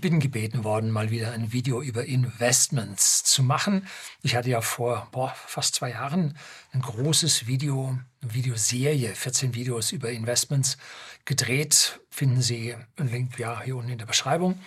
Ich 0.00 0.10
bin 0.10 0.18
gebeten 0.18 0.64
worden, 0.64 0.90
mal 0.90 1.10
wieder 1.10 1.32
ein 1.32 1.52
Video 1.52 1.82
über 1.82 2.06
Investments 2.06 3.22
zu 3.22 3.42
machen. 3.42 3.86
Ich 4.22 4.34
hatte 4.34 4.48
ja 4.48 4.62
vor 4.62 5.06
boah, 5.12 5.34
fast 5.36 5.74
zwei 5.74 5.90
Jahren 5.90 6.38
ein 6.72 6.80
großes 6.80 7.46
Video, 7.46 7.98
eine 8.22 8.32
Videoserie, 8.32 9.14
14 9.14 9.54
Videos 9.54 9.92
über 9.92 10.10
Investments 10.10 10.78
gedreht. 11.26 12.00
Finden 12.08 12.40
Sie 12.40 12.74
einen 12.96 13.10
Link 13.10 13.38
ja, 13.38 13.60
hier 13.60 13.76
unten 13.76 13.90
in 13.90 13.98
der 13.98 14.06
Beschreibung. 14.06 14.58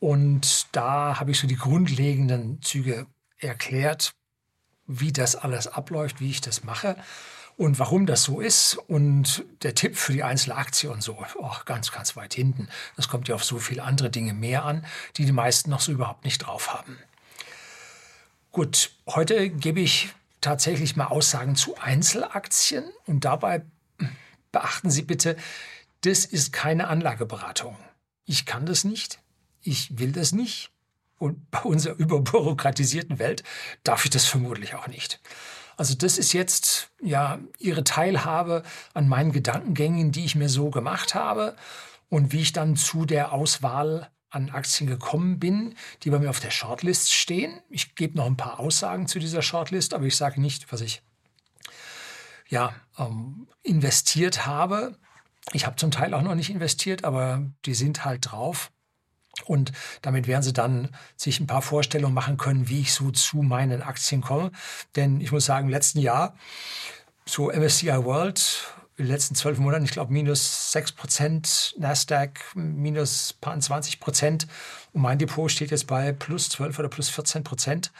Und 0.00 0.68
da 0.72 1.20
habe 1.20 1.32
ich 1.32 1.38
so 1.38 1.46
die 1.46 1.56
grundlegenden 1.56 2.62
Züge 2.62 3.04
erklärt, 3.36 4.14
wie 4.86 5.12
das 5.12 5.36
alles 5.36 5.66
abläuft, 5.66 6.22
wie 6.22 6.30
ich 6.30 6.40
das 6.40 6.64
mache 6.64 6.96
und 7.58 7.80
warum 7.80 8.06
das 8.06 8.22
so 8.22 8.40
ist. 8.40 8.76
Und 8.86 9.44
der 9.62 9.74
Tipp 9.74 9.98
für 9.98 10.12
die 10.12 10.22
Einzelaktie 10.22 10.90
und 10.90 11.02
so, 11.02 11.18
oh, 11.36 11.56
ganz, 11.66 11.92
ganz 11.92 12.16
weit 12.16 12.32
hinten. 12.32 12.68
Das 12.96 13.08
kommt 13.08 13.28
ja 13.28 13.34
auf 13.34 13.44
so 13.44 13.58
viele 13.58 13.82
andere 13.82 14.08
Dinge 14.08 14.32
mehr 14.32 14.64
an, 14.64 14.86
die 15.16 15.26
die 15.26 15.32
meisten 15.32 15.68
noch 15.68 15.80
so 15.80 15.92
überhaupt 15.92 16.24
nicht 16.24 16.38
drauf 16.38 16.72
haben. 16.72 16.96
Gut, 18.52 18.92
heute 19.06 19.50
gebe 19.50 19.80
ich 19.80 20.08
tatsächlich 20.40 20.96
mal 20.96 21.06
Aussagen 21.06 21.56
zu 21.56 21.76
Einzelaktien 21.76 22.84
und 23.06 23.24
dabei 23.24 23.62
beachten 24.52 24.90
Sie 24.90 25.02
bitte, 25.02 25.36
das 26.02 26.24
ist 26.24 26.52
keine 26.52 26.86
Anlageberatung. 26.86 27.76
Ich 28.24 28.46
kann 28.46 28.66
das 28.66 28.84
nicht, 28.84 29.18
ich 29.62 29.98
will 29.98 30.12
das 30.12 30.30
nicht 30.30 30.70
und 31.18 31.50
bei 31.50 31.60
unserer 31.60 31.96
überbürokratisierten 31.96 33.18
Welt 33.18 33.42
darf 33.82 34.04
ich 34.04 34.10
das 34.10 34.26
vermutlich 34.26 34.76
auch 34.76 34.86
nicht. 34.86 35.20
Also 35.78 35.94
das 35.94 36.18
ist 36.18 36.32
jetzt 36.32 36.90
ja 37.00 37.38
ihre 37.58 37.84
Teilhabe 37.84 38.64
an 38.94 39.06
meinen 39.06 39.30
Gedankengängen, 39.30 40.10
die 40.10 40.24
ich 40.24 40.34
mir 40.34 40.48
so 40.48 40.70
gemacht 40.70 41.14
habe 41.14 41.54
und 42.08 42.32
wie 42.32 42.40
ich 42.40 42.52
dann 42.52 42.74
zu 42.74 43.04
der 43.04 43.32
Auswahl 43.32 44.10
an 44.28 44.50
Aktien 44.50 44.90
gekommen 44.90 45.38
bin, 45.38 45.76
die 46.02 46.10
bei 46.10 46.18
mir 46.18 46.30
auf 46.30 46.40
der 46.40 46.50
Shortlist 46.50 47.14
stehen. 47.14 47.60
Ich 47.70 47.94
gebe 47.94 48.16
noch 48.16 48.26
ein 48.26 48.36
paar 48.36 48.58
Aussagen 48.58 49.06
zu 49.06 49.20
dieser 49.20 49.40
Shortlist, 49.40 49.94
aber 49.94 50.04
ich 50.04 50.16
sage 50.16 50.40
nicht, 50.40 50.70
was 50.72 50.80
ich 50.80 51.00
ja 52.48 52.74
ähm, 52.98 53.46
investiert 53.62 54.46
habe. 54.46 54.98
Ich 55.52 55.64
habe 55.64 55.76
zum 55.76 55.92
Teil 55.92 56.12
auch 56.12 56.22
noch 56.22 56.34
nicht 56.34 56.50
investiert, 56.50 57.04
aber 57.04 57.46
die 57.64 57.74
sind 57.74 58.04
halt 58.04 58.32
drauf. 58.32 58.72
Und 59.48 59.72
damit 60.02 60.26
werden 60.26 60.42
Sie 60.42 60.52
dann 60.52 60.90
sich 61.16 61.40
ein 61.40 61.46
paar 61.46 61.62
Vorstellungen 61.62 62.14
machen 62.14 62.36
können, 62.36 62.68
wie 62.68 62.80
ich 62.80 62.92
so 62.92 63.10
zu 63.10 63.38
meinen 63.38 63.82
Aktien 63.82 64.20
komme. 64.20 64.52
Denn 64.96 65.20
ich 65.20 65.32
muss 65.32 65.46
sagen, 65.46 65.66
im 65.66 65.72
letzten 65.72 66.00
Jahr, 66.00 66.36
so 67.24 67.50
MSCI 67.50 68.04
World, 68.04 68.74
in 68.96 69.04
den 69.04 69.12
letzten 69.12 69.36
zwölf 69.36 69.58
Monaten, 69.58 69.84
ich 69.84 69.92
glaube, 69.92 70.12
minus 70.12 70.72
6 70.72 70.92
Prozent, 70.92 71.74
Nasdaq 71.78 72.40
minus 72.54 73.36
20 73.40 74.00
Prozent. 74.00 74.48
Und 74.92 75.02
mein 75.02 75.18
Depot 75.18 75.50
steht 75.50 75.70
jetzt 75.70 75.86
bei 75.86 76.12
plus 76.12 76.48
12 76.48 76.78
oder 76.78 76.88
plus 76.88 77.08
14 77.08 77.44
Prozent. 77.44 77.92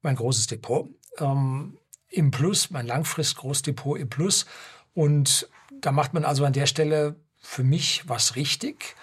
Mein 0.00 0.16
großes 0.16 0.46
Depot. 0.46 0.88
Ähm, 1.18 1.78
Im 2.08 2.30
Plus, 2.30 2.70
mein 2.70 2.86
langfrist 2.86 3.36
Großdepot 3.36 3.98
im 3.98 4.08
Plus. 4.08 4.46
Und 4.94 5.48
da 5.80 5.92
macht 5.92 6.14
man 6.14 6.24
also 6.24 6.44
an 6.44 6.52
der 6.52 6.66
Stelle 6.66 7.16
für 7.42 7.62
mich 7.62 8.08
was 8.08 8.34
richtig. 8.34 8.96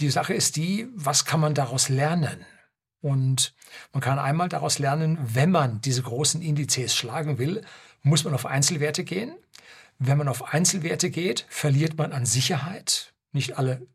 Die 0.00 0.10
Sache 0.10 0.32
ist 0.32 0.56
die, 0.56 0.88
was 0.94 1.26
kann 1.26 1.40
man 1.40 1.54
daraus 1.54 1.88
lernen? 1.88 2.44
Und 3.02 3.54
man 3.92 4.00
kann 4.00 4.18
einmal 4.18 4.48
daraus 4.48 4.78
lernen, 4.78 5.18
wenn 5.20 5.50
man 5.50 5.80
diese 5.82 6.02
großen 6.02 6.42
Indizes 6.42 6.94
schlagen 6.94 7.38
will, 7.38 7.62
muss 8.02 8.24
man 8.24 8.34
auf 8.34 8.46
Einzelwerte 8.46 9.04
gehen. 9.04 9.34
Wenn 9.98 10.16
man 10.16 10.28
auf 10.28 10.54
Einzelwerte 10.54 11.10
geht, 11.10 11.46
verliert 11.50 11.98
man 11.98 12.12
an 12.12 12.24
Sicherheit. 12.24 13.12
Nicht 13.32 13.58
alle 13.58 13.86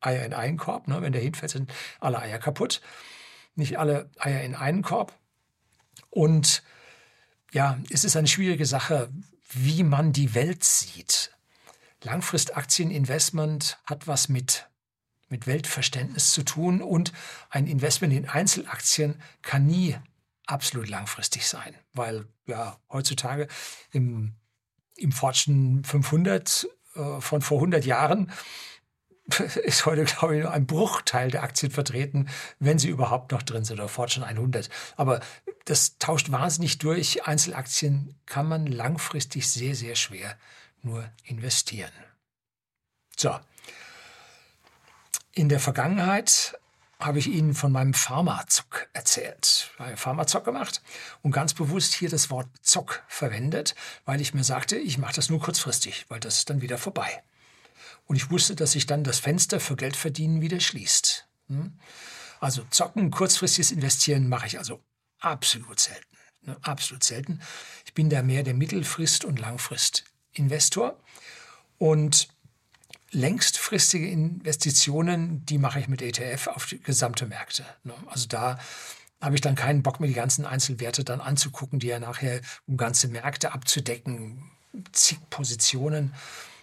Eier 0.00 0.24
in 0.24 0.34
einen 0.34 0.56
Korb. 0.56 0.88
Ne? 0.88 1.02
Wenn 1.02 1.12
der 1.12 1.22
hinfällt, 1.22 1.52
sind 1.52 1.72
alle 2.00 2.18
Eier 2.18 2.38
kaputt. 2.38 2.80
Nicht 3.54 3.78
alle 3.78 4.10
Eier 4.18 4.42
in 4.42 4.56
einen 4.56 4.82
Korb. 4.82 5.12
Und 6.10 6.62
ja, 7.52 7.78
es 7.90 8.04
ist 8.04 8.16
eine 8.16 8.28
schwierige 8.28 8.66
Sache, 8.66 9.08
wie 9.50 9.84
man 9.84 10.12
die 10.12 10.34
Welt 10.34 10.64
sieht. 10.64 11.30
Langfristaktieninvestment 12.02 13.78
hat 13.84 14.06
was 14.06 14.28
mit 14.28 14.68
mit 15.28 15.46
Weltverständnis 15.46 16.32
zu 16.32 16.42
tun 16.42 16.82
und 16.82 17.12
ein 17.50 17.66
Investment 17.66 18.12
in 18.12 18.28
Einzelaktien 18.28 19.20
kann 19.42 19.66
nie 19.66 19.96
absolut 20.46 20.88
langfristig 20.88 21.46
sein, 21.46 21.74
weil 21.92 22.26
ja 22.46 22.78
heutzutage 22.90 23.48
im, 23.92 24.34
im 24.96 25.12
Fortune 25.12 25.82
500 25.84 26.68
äh, 26.94 27.20
von 27.20 27.42
vor 27.42 27.58
100 27.58 27.84
Jahren 27.84 28.32
ist 29.64 29.84
heute, 29.84 30.04
glaube 30.04 30.36
ich, 30.36 30.42
nur 30.42 30.52
ein 30.52 30.66
Bruchteil 30.66 31.30
der 31.30 31.42
Aktien 31.42 31.70
vertreten, 31.70 32.28
wenn 32.58 32.78
sie 32.78 32.88
überhaupt 32.88 33.32
noch 33.32 33.42
drin 33.42 33.64
sind, 33.64 33.78
oder 33.78 33.88
Fortune 33.88 34.24
100. 34.24 34.70
Aber 34.96 35.20
das 35.66 35.98
tauscht 35.98 36.30
wahnsinnig 36.30 36.78
durch. 36.78 37.26
Einzelaktien 37.26 38.18
kann 38.24 38.48
man 38.48 38.66
langfristig 38.66 39.48
sehr, 39.48 39.74
sehr 39.74 39.96
schwer 39.96 40.38
nur 40.82 41.10
investieren. 41.24 41.92
So, 43.16 43.38
in 45.32 45.48
der 45.48 45.60
Vergangenheit 45.60 46.58
habe 46.98 47.20
ich 47.20 47.28
Ihnen 47.28 47.54
von 47.54 47.70
meinem 47.70 47.94
Pharmazock 47.94 48.88
erzählt. 48.92 49.70
Ich 49.72 49.78
habe 49.78 49.96
Pharmazock 49.96 50.44
gemacht 50.44 50.82
und 51.22 51.30
ganz 51.30 51.54
bewusst 51.54 51.94
hier 51.94 52.08
das 52.08 52.28
Wort 52.30 52.48
Zock 52.62 53.04
verwendet, 53.06 53.76
weil 54.04 54.20
ich 54.20 54.34
mir 54.34 54.42
sagte, 54.42 54.76
ich 54.76 54.98
mache 54.98 55.14
das 55.14 55.30
nur 55.30 55.40
kurzfristig, 55.40 56.06
weil 56.08 56.18
das 56.18 56.38
ist 56.38 56.50
dann 56.50 56.60
wieder 56.60 56.76
vorbei. 56.76 57.22
Und 58.06 58.16
ich 58.16 58.30
wusste, 58.30 58.56
dass 58.56 58.72
sich 58.72 58.86
dann 58.86 59.04
das 59.04 59.20
Fenster 59.20 59.60
für 59.60 59.76
Geldverdienen 59.76 60.40
wieder 60.40 60.58
schließt. 60.58 61.28
Hm? 61.48 61.78
Also 62.40 62.64
zocken, 62.70 63.10
kurzfristiges 63.10 63.70
Investieren 63.70 64.28
mache 64.28 64.46
ich 64.46 64.58
also 64.58 64.82
absolut 65.20 65.78
selten. 65.78 66.16
Ne? 66.42 66.56
Absolut 66.62 67.04
selten. 67.04 67.40
Ich 67.84 67.94
bin 67.94 68.10
da 68.10 68.22
mehr 68.22 68.42
der 68.42 68.54
Mittelfrist- 68.54 69.24
und 69.24 69.38
Langfrist-Investor. 69.38 70.98
Und 71.78 72.28
längstfristige 73.10 74.08
Investitionen, 74.08 75.44
die 75.46 75.58
mache 75.58 75.80
ich 75.80 75.88
mit 75.88 76.02
ETF 76.02 76.48
auf 76.48 76.74
gesamte 76.84 77.26
Märkte. 77.26 77.64
Ne? 77.84 77.94
Also 78.06 78.26
da 78.28 78.58
habe 79.20 79.34
ich 79.34 79.40
dann 79.40 79.54
keinen 79.54 79.82
Bock, 79.82 80.00
mir 80.00 80.06
die 80.06 80.14
ganzen 80.14 80.44
Einzelwerte 80.44 81.04
dann 81.04 81.20
anzugucken, 81.20 81.78
die 81.78 81.88
ja 81.88 81.98
nachher, 81.98 82.40
um 82.66 82.76
ganze 82.76 83.08
Märkte 83.08 83.52
abzudecken, 83.52 84.50
zig 84.92 85.18
Positionen. 85.30 86.14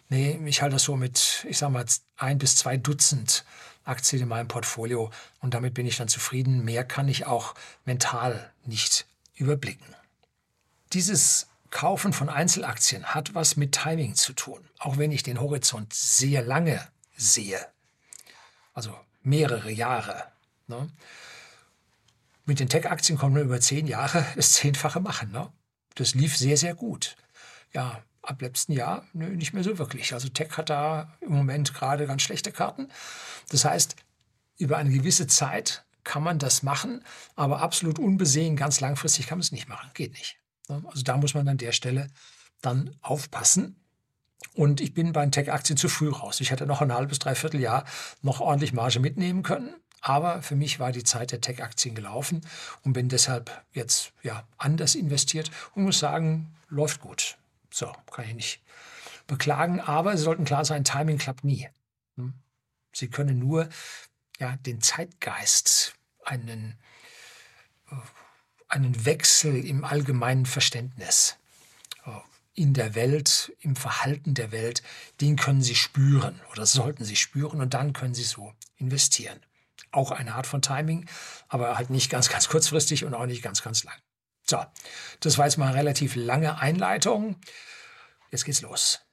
Nee, 0.09 0.39
ich 0.45 0.61
halte 0.61 0.75
das 0.75 0.83
so 0.83 0.95
mit, 0.95 1.45
ich 1.49 1.57
sage 1.57 1.73
mal, 1.73 1.85
ein 2.17 2.37
bis 2.37 2.55
zwei 2.55 2.77
Dutzend 2.77 3.43
Aktien 3.83 4.23
in 4.23 4.27
meinem 4.27 4.47
Portfolio 4.47 5.11
und 5.41 5.53
damit 5.53 5.73
bin 5.73 5.85
ich 5.85 5.97
dann 5.97 6.07
zufrieden. 6.07 6.63
Mehr 6.63 6.83
kann 6.83 7.07
ich 7.07 7.25
auch 7.25 7.55
mental 7.85 8.51
nicht 8.65 9.05
überblicken. 9.35 9.95
Dieses 10.93 11.47
Kaufen 11.71 12.13
von 12.13 12.29
Einzelaktien 12.29 13.05
hat 13.13 13.35
was 13.35 13.57
mit 13.57 13.73
Timing 13.73 14.15
zu 14.15 14.33
tun, 14.33 14.67
auch 14.79 14.97
wenn 14.97 15.11
ich 15.11 15.23
den 15.23 15.39
Horizont 15.39 15.93
sehr 15.93 16.41
lange 16.41 16.85
sehe. 17.15 17.59
Also 18.73 18.97
mehrere 19.23 19.71
Jahre. 19.71 20.23
Ne? 20.67 20.89
Mit 22.45 22.59
den 22.59 22.69
Tech-Aktien 22.69 23.17
kommen 23.17 23.35
wir 23.35 23.43
über 23.43 23.59
zehn 23.59 23.87
Jahre 23.87 24.25
das 24.35 24.53
Zehnfache 24.53 24.99
machen. 24.99 25.31
Ne? 25.31 25.51
Das 25.95 26.13
lief 26.13 26.37
sehr, 26.37 26.57
sehr 26.57 26.75
gut. 26.75 27.15
Ja, 27.73 28.03
ab 28.21 28.41
letzten 28.41 28.73
Jahr 28.73 29.07
nö, 29.13 29.27
nicht 29.29 29.53
mehr 29.53 29.63
so 29.63 29.77
wirklich. 29.77 30.13
Also 30.13 30.29
Tech 30.29 30.57
hat 30.57 30.69
da 30.69 31.17
im 31.21 31.33
Moment 31.33 31.73
gerade 31.73 32.07
ganz 32.07 32.21
schlechte 32.21 32.51
Karten. 32.51 32.89
Das 33.49 33.65
heißt, 33.65 33.95
über 34.57 34.77
eine 34.77 34.91
gewisse 34.91 35.27
Zeit 35.27 35.85
kann 36.03 36.23
man 36.23 36.39
das 36.39 36.63
machen, 36.63 37.03
aber 37.35 37.61
absolut 37.61 37.99
unbesehen, 37.99 38.55
ganz 38.55 38.79
langfristig 38.79 39.27
kann 39.27 39.39
man 39.39 39.43
es 39.43 39.51
nicht 39.51 39.67
machen. 39.67 39.89
Geht 39.93 40.13
nicht. 40.13 40.37
Ne? 40.69 40.83
Also 40.87 41.03
da 41.03 41.17
muss 41.17 41.33
man 41.33 41.47
an 41.47 41.57
der 41.57 41.71
Stelle 41.71 42.07
dann 42.61 42.95
aufpassen. 43.01 43.75
Und 44.53 44.81
ich 44.81 44.93
bin 44.93 45.11
bei 45.11 45.21
den 45.25 45.31
Tech-Aktien 45.31 45.77
zu 45.77 45.89
früh 45.89 46.09
raus. 46.09 46.39
Ich 46.39 46.51
hätte 46.51 46.65
noch 46.65 46.81
ein 46.81 46.93
halbes, 46.93 47.19
dreiviertel 47.19 47.59
Jahr 47.59 47.85
noch 48.21 48.39
ordentlich 48.39 48.73
Marge 48.73 48.99
mitnehmen 48.99 49.43
können. 49.43 49.75
Aber 50.01 50.41
für 50.43 50.55
mich 50.55 50.79
war 50.79 50.91
die 50.91 51.03
Zeit 51.03 51.31
der 51.31 51.41
Tech-Aktien 51.41 51.95
gelaufen 51.95 52.41
und 52.83 52.93
bin 52.93 53.09
deshalb 53.09 53.65
jetzt 53.73 54.13
ja, 54.21 54.47
anders 54.57 54.93
investiert 54.93 55.49
und 55.73 55.83
muss 55.83 55.99
sagen, 55.99 56.53
läuft 56.69 57.01
gut. 57.01 57.37
So, 57.71 57.91
kann 58.11 58.25
ich 58.25 58.35
nicht 58.35 58.61
beklagen. 59.27 59.79
Aber 59.79 60.15
Sie 60.15 60.23
sollten 60.23 60.45
klar 60.45 60.63
sein, 60.63 60.83
Timing 60.83 61.17
klappt 61.17 61.43
nie. 61.43 61.67
Hm? 62.17 62.33
Sie 62.93 63.09
können 63.09 63.39
nur 63.39 63.67
ja, 64.39 64.55
den 64.57 64.81
Zeitgeist, 64.81 65.95
einen 66.23 66.77
äh, 67.91 67.95
einen 68.75 69.05
Wechsel 69.05 69.65
im 69.65 69.83
allgemeinen 69.83 70.45
Verständnis 70.45 71.37
äh, 72.05 72.11
in 72.53 72.73
der 72.73 72.93
Welt, 72.93 73.53
im 73.61 73.75
Verhalten 73.75 74.33
der 74.33 74.51
Welt, 74.51 74.83
den 75.21 75.37
können 75.37 75.61
Sie 75.61 75.75
spüren 75.75 76.39
oder 76.51 76.65
sollten 76.65 77.05
Sie 77.05 77.15
spüren 77.15 77.61
und 77.61 77.73
dann 77.73 77.93
können 77.93 78.13
Sie 78.13 78.23
so 78.23 78.53
investieren. 78.77 79.39
Auch 79.91 80.11
eine 80.11 80.35
Art 80.35 80.45
von 80.45 80.61
Timing, 80.61 81.07
aber 81.47 81.77
halt 81.77 81.89
nicht 81.89 82.09
ganz, 82.09 82.29
ganz 82.29 82.49
kurzfristig 82.49 83.05
und 83.05 83.13
auch 83.13 83.25
nicht 83.25 83.41
ganz, 83.41 83.63
ganz 83.63 83.83
lang. 83.85 83.95
So, 84.45 84.63
das 85.21 85.37
war 85.37 85.45
jetzt 85.45 85.57
mal 85.57 85.67
eine 85.67 85.77
relativ 85.77 86.15
lange 86.15 86.59
Einleitung. 86.59 87.37
Jetzt 88.29 88.45
geht's 88.45 88.61
los. 88.61 89.04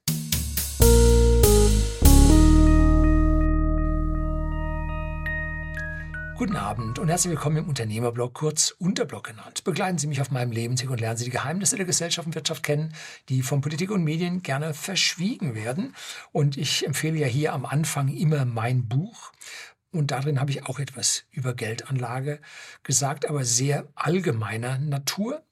Guten 6.34 6.56
Abend 6.56 6.98
und 6.98 7.08
herzlich 7.08 7.30
willkommen 7.30 7.58
im 7.58 7.68
Unternehmerblog, 7.68 8.32
kurz 8.32 8.74
Unterblog 8.78 9.24
genannt. 9.24 9.64
Begleiten 9.64 9.98
Sie 9.98 10.06
mich 10.06 10.20
auf 10.20 10.30
meinem 10.30 10.50
Lebensweg 10.50 10.90
und 10.90 11.00
lernen 11.00 11.18
Sie 11.18 11.26
die 11.26 11.30
Geheimnisse 11.30 11.76
der 11.76 11.84
Gesellschaft 11.84 12.26
und 12.26 12.34
Wirtschaft 12.34 12.62
kennen, 12.62 12.94
die 13.28 13.42
von 13.42 13.60
Politik 13.60 13.90
und 13.90 14.02
Medien 14.02 14.42
gerne 14.42 14.72
verschwiegen 14.72 15.54
werden. 15.54 15.94
Und 16.32 16.56
ich 16.56 16.86
empfehle 16.86 17.18
ja 17.18 17.26
hier 17.26 17.52
am 17.52 17.66
Anfang 17.66 18.08
immer 18.08 18.46
mein 18.46 18.88
Buch. 18.88 19.32
Und 19.92 20.10
darin 20.10 20.40
habe 20.40 20.50
ich 20.50 20.66
auch 20.66 20.78
etwas 20.78 21.24
über 21.30 21.54
Geldanlage 21.54 22.40
gesagt, 22.82 23.28
aber 23.28 23.44
sehr 23.44 23.86
allgemeiner 23.94 24.78
Natur 24.78 25.44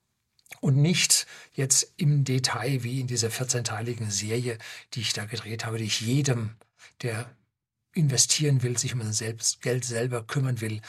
und 0.60 0.76
nicht 0.76 1.26
jetzt 1.52 1.92
im 1.98 2.24
Detail 2.24 2.82
wie 2.82 3.00
in 3.00 3.06
dieser 3.06 3.28
14-teiligen 3.28 4.10
Serie, 4.10 4.58
die 4.94 5.00
ich 5.00 5.12
da 5.12 5.26
gedreht 5.26 5.66
habe, 5.66 5.78
die 5.78 5.84
ich 5.84 6.00
jedem, 6.00 6.56
der 7.02 7.30
investieren 7.92 8.62
will, 8.62 8.78
sich 8.78 8.94
um 8.94 9.02
sein 9.02 9.12
Selbst, 9.12 9.62
Geld 9.62 9.84
selber 9.84 10.22
kümmern 10.22 10.60
will, 10.60 10.80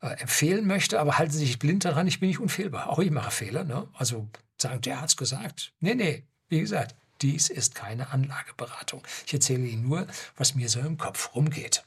äh, 0.00 0.08
empfehlen 0.20 0.66
möchte. 0.66 1.00
Aber 1.00 1.18
halten 1.18 1.32
Sie 1.32 1.46
sich 1.46 1.58
blind 1.58 1.84
daran, 1.84 2.06
ich 2.06 2.20
bin 2.20 2.28
nicht 2.28 2.40
unfehlbar. 2.40 2.88
Auch 2.88 2.98
ich 2.98 3.10
mache 3.10 3.30
Fehler. 3.30 3.64
Ne? 3.64 3.88
Also 3.94 4.28
sagen, 4.56 4.80
der 4.80 5.00
hat 5.00 5.10
es 5.10 5.16
gesagt. 5.16 5.72
Nee, 5.80 5.94
nee, 5.94 6.24
wie 6.48 6.60
gesagt, 6.60 6.94
dies 7.22 7.48
ist 7.48 7.74
keine 7.74 8.10
Anlageberatung. 8.10 9.02
Ich 9.26 9.34
erzähle 9.34 9.66
Ihnen 9.66 9.88
nur, 9.88 10.06
was 10.36 10.54
mir 10.54 10.68
so 10.68 10.80
im 10.80 10.98
Kopf 10.98 11.34
rumgeht. 11.34 11.84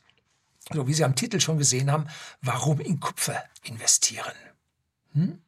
So 0.71 0.87
wie 0.87 0.93
Sie 0.93 1.03
am 1.03 1.15
Titel 1.15 1.39
schon 1.39 1.57
gesehen 1.57 1.91
haben, 1.91 2.07
warum 2.41 2.79
in 2.79 2.99
Kupfer 2.99 3.43
investieren. 3.63 4.33
Hm? 5.13 5.41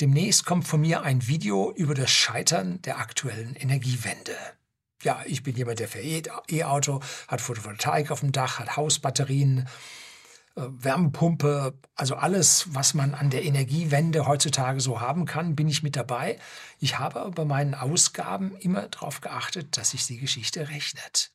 Demnächst 0.00 0.46
kommt 0.46 0.66
von 0.66 0.80
mir 0.80 1.02
ein 1.02 1.26
Video 1.26 1.72
über 1.72 1.94
das 1.94 2.10
Scheitern 2.10 2.80
der 2.82 2.98
aktuellen 2.98 3.54
Energiewende. 3.54 4.36
Ja, 5.02 5.22
ich 5.26 5.42
bin 5.42 5.56
jemand, 5.56 5.78
der 5.78 5.88
fährt 5.88 6.28
E-Auto, 6.48 7.00
hat 7.28 7.40
Photovoltaik 7.40 8.10
auf 8.10 8.20
dem 8.20 8.32
Dach, 8.32 8.58
hat 8.58 8.76
Hausbatterien, 8.76 9.66
äh, 10.56 10.62
Wärmepumpe, 10.62 11.78
also 11.94 12.16
alles, 12.16 12.74
was 12.74 12.94
man 12.94 13.14
an 13.14 13.30
der 13.30 13.44
Energiewende 13.44 14.26
heutzutage 14.26 14.80
so 14.80 15.00
haben 15.00 15.24
kann, 15.24 15.56
bin 15.56 15.68
ich 15.68 15.82
mit 15.82 15.96
dabei. 15.96 16.38
Ich 16.78 16.98
habe 16.98 17.30
bei 17.30 17.44
meinen 17.44 17.74
Ausgaben 17.74 18.56
immer 18.56 18.88
darauf 18.88 19.20
geachtet, 19.20 19.76
dass 19.76 19.90
sich 19.90 20.06
die 20.06 20.18
Geschichte 20.18 20.68
rechnet. 20.68 21.32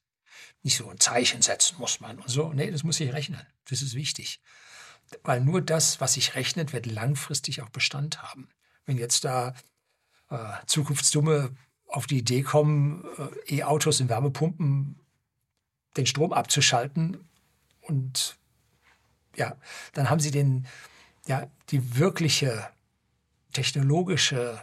Nicht 0.61 0.77
so 0.77 0.89
ein 0.89 0.99
Zeichen 0.99 1.41
setzen 1.41 1.77
muss 1.79 1.99
man 2.01 2.19
und 2.19 2.29
so. 2.29 2.51
Nee, 2.53 2.71
das 2.71 2.83
muss 2.83 2.99
ich 2.99 3.13
rechnen. 3.13 3.41
Das 3.69 3.81
ist 3.81 3.95
wichtig. 3.95 4.41
Weil 5.23 5.41
nur 5.41 5.61
das, 5.61 6.01
was 6.01 6.13
sich 6.13 6.35
rechnet, 6.35 6.73
wird 6.73 6.87
langfristig 6.87 7.61
auch 7.61 7.69
Bestand 7.69 8.21
haben. 8.21 8.49
Wenn 8.85 8.97
jetzt 8.97 9.23
da 9.23 9.53
äh, 10.29 10.37
zukunftsdumme 10.65 11.55
auf 11.95 12.07
die 12.07 12.17
Idee 12.17 12.41
kommen, 12.41 13.05
äh, 13.47 13.57
E-Autos 13.57 13.99
in 13.99 14.09
Wärmepumpen 14.09 14.99
den 15.95 16.05
Strom 16.05 16.33
abzuschalten 16.33 17.29
und 17.81 18.37
ja, 19.37 19.55
dann 19.93 20.09
haben 20.09 20.19
sie 20.19 20.31
den, 20.31 20.67
ja, 21.25 21.49
die 21.69 21.97
wirkliche 21.97 22.69
technologische 23.53 24.61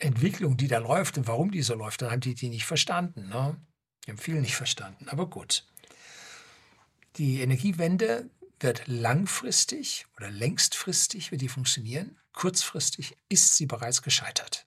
Entwicklung, 0.00 0.56
die 0.56 0.68
da 0.68 0.78
läuft 0.78 1.16
und 1.16 1.28
warum 1.28 1.52
die 1.52 1.62
so 1.62 1.74
läuft, 1.74 2.02
dann 2.02 2.10
haben 2.10 2.20
die 2.20 2.34
die 2.34 2.48
nicht 2.48 2.66
verstanden. 2.66 3.28
Ne? 3.28 3.56
Die 4.04 4.10
haben 4.10 4.18
viel 4.18 4.40
nicht 4.40 4.56
verstanden, 4.56 5.08
aber 5.08 5.30
gut. 5.30 5.64
Die 7.16 7.40
Energiewende 7.40 8.28
wird 8.58 8.86
langfristig 8.86 10.06
oder 10.16 10.30
längstfristig, 10.30 11.30
wird 11.30 11.40
die 11.40 11.48
funktionieren. 11.48 12.18
Kurzfristig 12.32 13.16
ist 13.28 13.56
sie 13.56 13.66
bereits 13.66 14.02
gescheitert. 14.02 14.66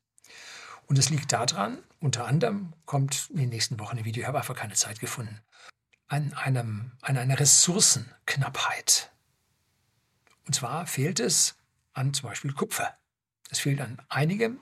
Und 0.90 0.98
es 0.98 1.12
liegt 1.12 1.32
daran, 1.32 1.78
unter 2.00 2.26
anderem 2.26 2.74
kommt 2.86 3.30
in 3.30 3.38
den 3.38 3.50
nächsten 3.50 3.80
Wochen 3.80 4.00
ein 4.00 4.06
Video, 4.06 4.22
ich 4.22 4.28
habe 4.28 4.40
einfach 4.40 4.56
keine 4.56 4.74
Zeit 4.74 5.00
gefunden, 5.00 5.40
an, 6.08 6.34
einem, 6.34 6.94
an 7.02 7.16
einer 7.16 7.40
Ressourcenknappheit. 7.40 9.12
Und 10.48 10.56
zwar 10.56 10.88
fehlt 10.88 11.20
es 11.20 11.56
an 11.94 12.16
zum 12.16 12.28
Beispiel 12.28 12.54
Kupfer. 12.54 12.98
Es 13.52 13.60
fehlt 13.60 13.82
an 13.82 14.02
einigem, 14.10 14.60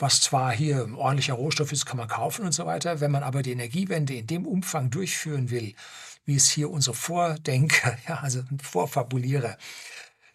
was 0.00 0.20
zwar 0.20 0.50
hier 0.50 0.82
ein 0.82 0.96
ordentlicher 0.96 1.34
Rohstoff 1.34 1.70
ist, 1.70 1.86
kann 1.86 1.98
man 1.98 2.08
kaufen 2.08 2.44
und 2.44 2.52
so 2.52 2.66
weiter. 2.66 2.98
Wenn 2.98 3.12
man 3.12 3.22
aber 3.22 3.42
die 3.42 3.52
Energiewende 3.52 4.14
in 4.14 4.26
dem 4.26 4.48
Umfang 4.48 4.90
durchführen 4.90 5.50
will, 5.50 5.76
wie 6.24 6.34
es 6.34 6.50
hier 6.50 6.70
unsere 6.70 6.96
Vordenker, 6.96 7.96
ja, 8.08 8.16
also 8.16 8.42
Vorfabulierer, 8.60 9.56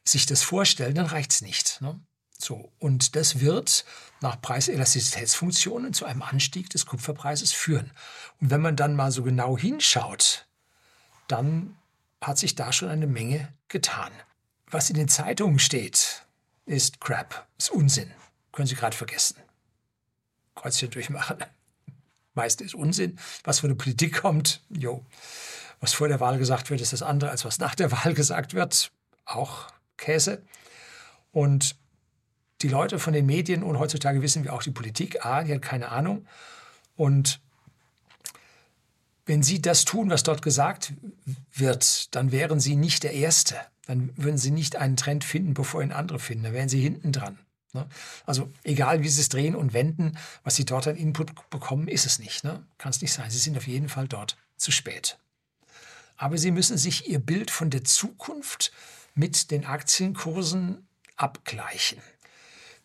sich 0.06 0.26
das 0.26 0.42
vorstellen, 0.42 0.96
dann 0.96 1.08
reicht 1.08 1.32
es 1.32 1.42
nicht. 1.42 1.82
Ne? 1.82 2.00
So, 2.46 2.72
und 2.78 3.16
das 3.16 3.40
wird 3.40 3.86
nach 4.22 4.40
Preiselasticitätsfunktionen 4.40 5.94
zu 5.94 6.06
einem 6.06 6.22
Anstieg 6.22 6.70
des 6.70 6.86
Kupferpreises 6.86 7.54
führen. 7.54 7.90
Und 8.40 8.52
wenn 8.52 8.62
man 8.62 8.76
dann 8.76 8.96
mal 8.96 9.12
so 9.12 9.24
genau 9.24 9.58
hinschaut, 9.58 10.46
dann 11.28 11.76
hat 12.22 12.38
sich 12.38 12.54
da 12.54 12.72
schon 12.72 12.90
eine 12.90 13.08
Menge 13.08 13.52
getan. 13.68 14.12
Was 14.68 14.92
in 14.92 14.96
den 14.96 15.08
Zeitungen 15.08 15.58
steht, 15.58 16.24
ist 16.68 17.02
Crap, 17.02 17.48
ist 17.58 17.72
Unsinn. 17.72 18.12
Können 18.52 18.68
Sie 18.68 18.76
gerade 18.76 18.96
vergessen. 18.96 19.38
Kreuzchen 20.54 20.92
durchmachen. 20.92 21.38
Meist 22.36 22.62
ist 22.62 22.76
Unsinn. 22.76 23.18
Was 23.44 23.62
von 23.62 23.70
der 23.70 23.76
Politik 23.76 24.22
kommt, 24.22 24.62
jo. 24.70 25.04
Was 25.80 25.94
vor 25.94 26.10
der 26.10 26.20
Wahl 26.20 26.38
gesagt 26.38 26.70
wird, 26.70 26.80
ist 26.80 26.94
das 26.94 27.02
andere, 27.02 27.32
als 27.32 27.44
was 27.44 27.58
nach 27.58 27.74
der 27.74 27.92
Wahl 27.92 28.14
gesagt 28.14 28.54
wird. 28.54 28.92
Auch 29.26 29.66
Käse. 29.98 30.44
Und 31.32 31.76
die 32.62 32.68
Leute 32.68 33.00
von 33.00 33.14
den 33.14 33.26
Medien 33.26 33.64
und 33.64 33.80
heutzutage 33.80 34.22
wissen 34.22 34.44
wir 34.44 34.54
auch 34.54 34.64
die 34.64 34.72
Politik, 34.72 35.26
A, 35.26 35.44
die 35.44 35.54
hat 35.54 35.62
keine 35.62 35.90
Ahnung. 35.90 36.26
Und 36.96 37.42
wenn 39.26 39.44
sie 39.44 39.62
das 39.62 39.86
tun, 39.86 40.10
was 40.10 40.24
dort 40.24 40.42
gesagt 40.42 40.94
wird, 41.54 42.16
dann 42.16 42.32
wären 42.32 42.60
sie 42.60 42.76
nicht 42.76 43.04
der 43.04 43.14
Erste. 43.14 43.56
Dann 43.88 44.12
würden 44.16 44.38
sie 44.38 44.52
nicht 44.52 44.76
einen 44.76 44.98
Trend 44.98 45.24
finden, 45.24 45.54
bevor 45.54 45.82
ihn 45.82 45.92
andere 45.92 46.20
finden. 46.20 46.46
Dann 46.46 46.54
wären 46.54 46.70
sie 46.70 46.82
hinten 46.82 47.12
dran. 47.12 47.40
Ne? 47.74 47.88
Also 48.26 48.52
egal, 48.64 49.04
wie 49.04 49.10
sie 49.10 49.22
es 49.22 49.30
drehen 49.30 49.56
und 49.56 49.74
wenden, 49.74 50.18
was 50.44 50.56
sie 50.56 50.66
dort 50.66 50.88
an 50.88 50.96
Input 50.96 51.50
bekommen, 51.50 51.88
ist 51.88 52.06
es 52.06 52.20
nicht. 52.20 52.44
Ne? 52.44 52.66
Kann 52.78 52.92
es 52.92 53.02
nicht 53.02 53.14
sein. 53.14 53.30
Sie 53.30 53.38
sind 53.38 53.58
auf 53.58 53.68
jeden 53.68 53.90
Fall 53.90 54.08
dort 54.08 54.38
zu 54.58 54.72
spät. 54.72 55.18
Aber 56.18 56.38
sie 56.38 56.52
müssen 56.52 56.78
sich 56.78 57.10
ihr 57.10 57.20
Bild 57.20 57.52
von 57.52 57.70
der 57.70 57.84
Zukunft 57.84 58.72
mit 59.16 59.52
den 59.52 59.66
Aktienkursen 59.66 60.88
abgleichen. 61.16 62.00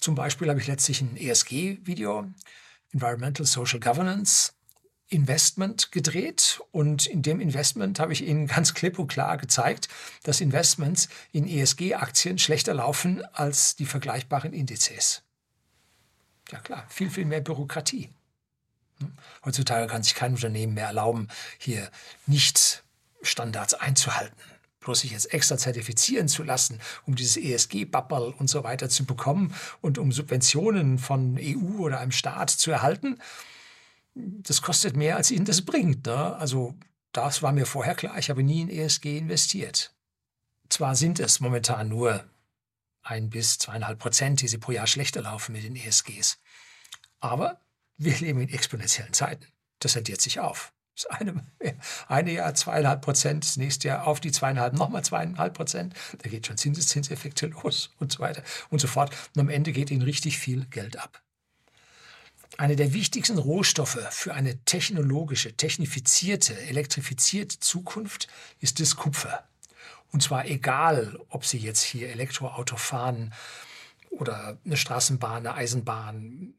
Zum 0.00 0.14
Beispiel 0.14 0.48
habe 0.48 0.58
ich 0.58 0.66
letztlich 0.66 1.02
ein 1.02 1.16
ESG-Video, 1.16 2.26
Environmental 2.92 3.44
Social 3.44 3.78
Governance, 3.78 4.52
Investment 5.08 5.92
gedreht 5.92 6.60
und 6.70 7.06
in 7.06 7.20
dem 7.20 7.40
Investment 7.40 8.00
habe 8.00 8.12
ich 8.12 8.24
Ihnen 8.24 8.46
ganz 8.46 8.74
klipp 8.74 8.98
und 8.98 9.08
klar 9.08 9.36
gezeigt, 9.36 9.88
dass 10.22 10.40
Investments 10.40 11.08
in 11.32 11.46
ESG-Aktien 11.46 12.38
schlechter 12.38 12.74
laufen 12.74 13.22
als 13.32 13.76
die 13.76 13.86
vergleichbaren 13.86 14.52
Indizes. 14.52 15.22
Ja 16.50 16.60
klar, 16.60 16.86
viel, 16.88 17.10
viel 17.10 17.26
mehr 17.26 17.40
Bürokratie. 17.40 18.08
Hm? 19.00 19.12
Heutzutage 19.44 19.86
kann 19.86 20.02
sich 20.02 20.14
kein 20.14 20.32
Unternehmen 20.32 20.74
mehr 20.74 20.86
erlauben, 20.86 21.28
hier 21.58 21.90
nicht 22.26 22.84
Standards 23.22 23.74
einzuhalten 23.74 24.40
bloß 24.80 25.00
sich 25.00 25.12
jetzt 25.12 25.32
extra 25.32 25.56
zertifizieren 25.56 26.28
zu 26.28 26.42
lassen, 26.42 26.80
um 27.06 27.14
dieses 27.14 27.36
ESG-Babbel 27.36 28.34
und 28.38 28.48
so 28.48 28.64
weiter 28.64 28.88
zu 28.88 29.04
bekommen 29.04 29.54
und 29.80 29.98
um 29.98 30.10
Subventionen 30.10 30.98
von 30.98 31.38
EU 31.38 31.82
oder 31.82 32.00
einem 32.00 32.12
Staat 32.12 32.50
zu 32.50 32.70
erhalten, 32.70 33.18
das 34.14 34.62
kostet 34.62 34.96
mehr, 34.96 35.16
als 35.16 35.30
ihnen 35.30 35.44
das 35.44 35.62
bringt. 35.62 36.06
Ne? 36.06 36.36
Also 36.36 36.74
das 37.12 37.42
war 37.42 37.52
mir 37.52 37.66
vorher 37.66 37.94
klar, 37.94 38.18
ich 38.18 38.30
habe 38.30 38.42
nie 38.42 38.62
in 38.62 38.70
ESG 38.70 39.18
investiert. 39.18 39.94
Zwar 40.68 40.96
sind 40.96 41.20
es 41.20 41.40
momentan 41.40 41.88
nur 41.88 42.24
ein 43.02 43.30
bis 43.30 43.58
zweieinhalb 43.58 43.98
Prozent, 43.98 44.40
die 44.40 44.48
sie 44.48 44.58
pro 44.58 44.72
Jahr 44.72 44.86
schlechter 44.86 45.22
laufen 45.22 45.52
mit 45.52 45.64
den 45.64 45.76
ESGs, 45.76 46.38
aber 47.18 47.60
wir 47.96 48.16
leben 48.18 48.40
in 48.40 48.48
exponentiellen 48.48 49.12
Zeiten. 49.12 49.46
Das 49.78 49.96
addiert 49.96 50.20
sich 50.20 50.40
auf. 50.40 50.72
Das 50.94 51.06
eine, 51.06 51.44
eine 52.08 52.32
Jahr 52.32 52.54
zweieinhalb 52.54 53.02
Prozent, 53.02 53.44
das 53.44 53.56
nächste 53.56 53.88
Jahr 53.88 54.06
auf 54.06 54.20
die 54.20 54.32
zweieinhalb 54.32 54.74
nochmal 54.74 55.04
zweieinhalb 55.04 55.54
Prozent. 55.54 55.94
Da 56.18 56.28
geht 56.28 56.46
schon 56.46 56.56
Zinseszinseffekte 56.56 57.46
los 57.46 57.90
und 57.98 58.12
so 58.12 58.20
weiter 58.20 58.42
und 58.70 58.80
so 58.80 58.88
fort. 58.88 59.14
Und 59.34 59.40
am 59.40 59.48
Ende 59.48 59.72
geht 59.72 59.90
ihnen 59.90 60.02
richtig 60.02 60.38
viel 60.38 60.66
Geld 60.66 60.98
ab. 60.98 61.22
Eine 62.58 62.76
der 62.76 62.92
wichtigsten 62.92 63.38
Rohstoffe 63.38 64.06
für 64.10 64.34
eine 64.34 64.62
technologische, 64.64 65.56
technifizierte, 65.56 66.60
elektrifizierte 66.60 67.58
Zukunft 67.60 68.28
ist 68.58 68.80
das 68.80 68.96
Kupfer. 68.96 69.48
Und 70.12 70.22
zwar 70.22 70.46
egal, 70.46 71.18
ob 71.28 71.46
Sie 71.46 71.58
jetzt 71.58 71.82
hier 71.82 72.10
Elektroauto 72.10 72.76
fahren 72.76 73.32
oder 74.10 74.58
eine 74.64 74.76
Straßenbahn, 74.76 75.46
eine 75.46 75.54
Eisenbahn, 75.54 76.54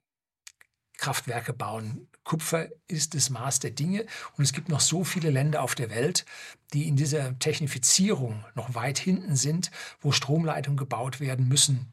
Kraftwerke 1.01 1.53
bauen. 1.53 2.07
Kupfer 2.23 2.69
ist 2.87 3.15
das 3.15 3.29
Maß 3.29 3.59
der 3.59 3.71
Dinge 3.71 4.05
und 4.37 4.43
es 4.43 4.53
gibt 4.53 4.69
noch 4.69 4.79
so 4.79 5.03
viele 5.03 5.31
Länder 5.31 5.61
auf 5.63 5.75
der 5.75 5.89
Welt, 5.89 6.25
die 6.73 6.87
in 6.87 6.95
dieser 6.95 7.37
Technifizierung 7.39 8.45
noch 8.55 8.75
weit 8.75 8.99
hinten 8.99 9.35
sind, 9.35 9.71
wo 9.99 10.11
Stromleitungen 10.13 10.77
gebaut 10.77 11.19
werden 11.19 11.47
müssen, 11.47 11.91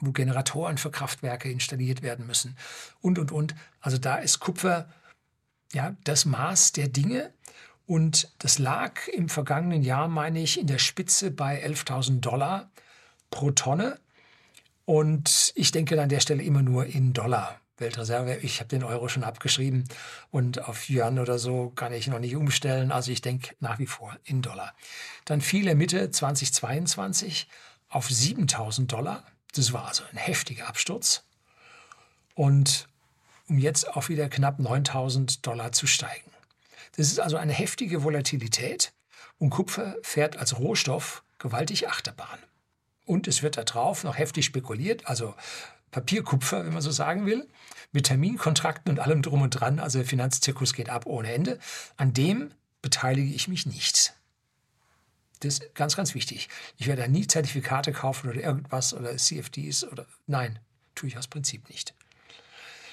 wo 0.00 0.12
Generatoren 0.12 0.76
für 0.76 0.90
Kraftwerke 0.90 1.50
installiert 1.50 2.02
werden 2.02 2.26
müssen 2.26 2.56
und, 3.00 3.18
und, 3.18 3.32
und. 3.32 3.54
Also 3.80 3.96
da 3.96 4.16
ist 4.16 4.40
Kupfer 4.40 4.88
ja 5.72 5.96
das 6.04 6.24
Maß 6.24 6.72
der 6.72 6.88
Dinge 6.88 7.32
Und 7.88 8.30
das 8.38 8.58
lag 8.58 9.08
im 9.08 9.30
vergangenen 9.30 9.82
Jahr, 9.82 10.08
meine 10.08 10.40
ich, 10.42 10.60
in 10.60 10.66
der 10.66 10.78
Spitze 10.78 11.30
bei 11.30 11.64
11.000 11.64 12.20
Dollar 12.20 12.70
pro 13.30 13.50
Tonne. 13.50 13.98
Und 14.84 15.52
ich 15.56 15.72
denke 15.72 16.00
an 16.00 16.10
der 16.10 16.20
Stelle 16.20 16.42
immer 16.42 16.60
nur 16.60 16.84
in 16.84 17.14
Dollar. 17.14 17.58
Weltreserve, 17.80 18.36
ich 18.36 18.60
habe 18.60 18.68
den 18.68 18.84
Euro 18.84 19.08
schon 19.08 19.24
abgeschrieben 19.24 19.84
und 20.30 20.68
auf 20.68 20.88
Yuan 20.88 21.18
oder 21.18 21.38
so 21.38 21.70
kann 21.70 21.92
ich 21.92 22.06
noch 22.06 22.18
nicht 22.18 22.36
umstellen. 22.36 22.92
Also 22.92 23.12
ich 23.12 23.20
denke 23.20 23.54
nach 23.60 23.78
wie 23.78 23.86
vor 23.86 24.16
in 24.24 24.42
Dollar. 24.42 24.74
Dann 25.24 25.40
fiel 25.40 25.68
er 25.68 25.74
Mitte 25.74 26.10
2022 26.10 27.48
auf 27.88 28.08
7000 28.08 28.92
Dollar. 28.92 29.24
Das 29.54 29.72
war 29.72 29.88
also 29.88 30.04
ein 30.10 30.18
heftiger 30.18 30.68
Absturz. 30.68 31.24
Und 32.34 32.88
um 33.48 33.58
jetzt 33.58 33.88
auf 33.88 34.08
wieder 34.08 34.28
knapp 34.28 34.58
9000 34.58 35.46
Dollar 35.46 35.72
zu 35.72 35.86
steigen. 35.86 36.30
Das 36.96 37.08
ist 37.08 37.20
also 37.20 37.36
eine 37.36 37.52
heftige 37.52 38.02
Volatilität 38.02 38.92
und 39.38 39.50
Kupfer 39.50 39.96
fährt 40.02 40.36
als 40.36 40.58
Rohstoff 40.58 41.22
gewaltig 41.38 41.88
Achterbahn. 41.88 42.38
Und 43.06 43.26
es 43.26 43.42
wird 43.42 43.56
darauf 43.56 44.04
noch 44.04 44.18
heftig 44.18 44.44
spekuliert, 44.44 45.06
also 45.06 45.34
Papierkupfer, 45.90 46.64
wenn 46.64 46.72
man 46.72 46.82
so 46.82 46.90
sagen 46.90 47.26
will, 47.26 47.48
mit 47.92 48.06
Terminkontrakten 48.06 48.90
und 48.90 49.00
allem 49.00 49.22
drum 49.22 49.42
und 49.42 49.50
dran. 49.50 49.78
Also 49.78 49.98
der 49.98 50.06
Finanzzirkus 50.06 50.74
geht 50.74 50.88
ab 50.88 51.06
ohne 51.06 51.32
Ende. 51.32 51.58
An 51.96 52.12
dem 52.12 52.52
beteilige 52.82 53.32
ich 53.32 53.48
mich 53.48 53.66
nicht. 53.66 54.14
Das 55.40 55.54
ist 55.54 55.74
ganz, 55.74 55.96
ganz 55.96 56.14
wichtig. 56.14 56.48
Ich 56.76 56.86
werde 56.86 57.02
da 57.02 57.08
nie 57.08 57.26
Zertifikate 57.26 57.92
kaufen 57.92 58.28
oder 58.28 58.40
irgendwas 58.40 58.92
oder 58.92 59.16
CFDs 59.16 59.84
oder 59.84 60.06
nein, 60.26 60.58
tue 60.94 61.08
ich 61.08 61.16
aus 61.16 61.28
Prinzip 61.28 61.68
nicht. 61.68 61.94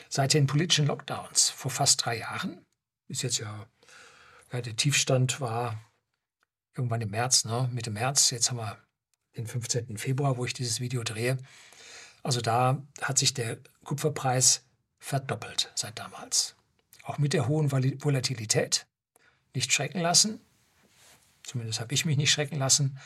Seit 0.10 0.34
den 0.34 0.48
politischen 0.48 0.86
Lockdowns 0.86 1.50
vor 1.50 1.72
fast 1.72 2.06
drei 2.06 2.20
Jahren, 2.20 2.64
ist 3.08 3.24
jetzt 3.24 3.40
ja, 3.40 3.66
ja 4.52 4.62
der 4.62 4.76
Tiefstand 4.76 5.42
war 5.42 5.82
irgendwann 6.76 7.02
im 7.02 7.10
März, 7.10 7.46
ne, 7.46 7.70
Mitte 7.74 7.90
März, 7.90 8.30
jetzt 8.30 8.52
haben 8.52 8.58
wir 8.58 8.78
den 9.36 9.48
15. 9.48 9.98
Februar, 9.98 10.38
wo 10.38 10.46
ich 10.46 10.54
dieses 10.54 10.80
Video 10.80 11.04
drehe. 11.04 11.38
Also 12.26 12.42
da 12.42 12.82
hat 13.04 13.20
sich 13.20 13.36
der 13.36 13.60
Kupferpreis 13.84 14.64
verdoppelt 14.98 15.72
seit 15.76 16.00
damals. 16.00 16.56
Auch 17.04 17.20
mit 17.20 17.34
der 17.34 17.48
hohen 17.48 17.72
Volatilität. 17.72 18.88
Nicht 19.54 19.72
schrecken 19.72 20.00
lassen, 20.00 20.42
zumindest 21.44 21.80
habe 21.80 21.94
ich 21.94 22.04
mich 22.04 22.18
nicht 22.18 22.32
schrecken 22.32 22.58
lassen, 22.58 22.98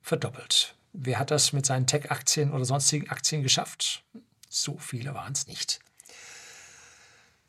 verdoppelt. 0.00 0.74
Wer 0.94 1.18
hat 1.18 1.30
das 1.30 1.52
mit 1.52 1.66
seinen 1.66 1.86
Tech-Aktien 1.86 2.50
oder 2.50 2.64
sonstigen 2.64 3.10
Aktien 3.10 3.42
geschafft? 3.42 4.02
So 4.48 4.78
viele 4.78 5.12
waren 5.12 5.34
es 5.34 5.46
nicht. 5.46 5.80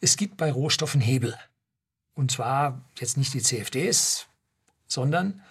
Es 0.02 0.18
gibt 0.18 0.36
bei 0.36 0.52
Rohstoffen 0.52 1.00
Hebel. 1.00 1.40
Und 2.16 2.32
zwar 2.32 2.84
jetzt 2.98 3.16
nicht 3.16 3.34
die 3.34 3.42
CFDs, 3.42 4.28
sondern 4.88 5.42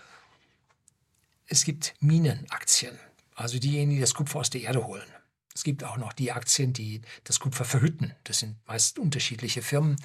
es 1.46 1.64
gibt 1.64 1.94
Minenaktien. 2.00 2.98
Also 3.34 3.58
diejenigen, 3.58 3.92
die 3.92 4.00
das 4.02 4.12
Kupfer 4.12 4.40
aus 4.40 4.50
der 4.50 4.60
Erde 4.60 4.86
holen. 4.86 5.16
Es 5.56 5.64
gibt 5.64 5.84
auch 5.84 5.96
noch 5.96 6.12
die 6.12 6.32
Aktien, 6.32 6.74
die 6.74 7.00
das 7.24 7.40
Kupfer 7.40 7.64
verhütten. 7.64 8.14
Das 8.24 8.40
sind 8.40 8.58
meist 8.68 8.98
unterschiedliche 8.98 9.62
Firmen. 9.62 9.96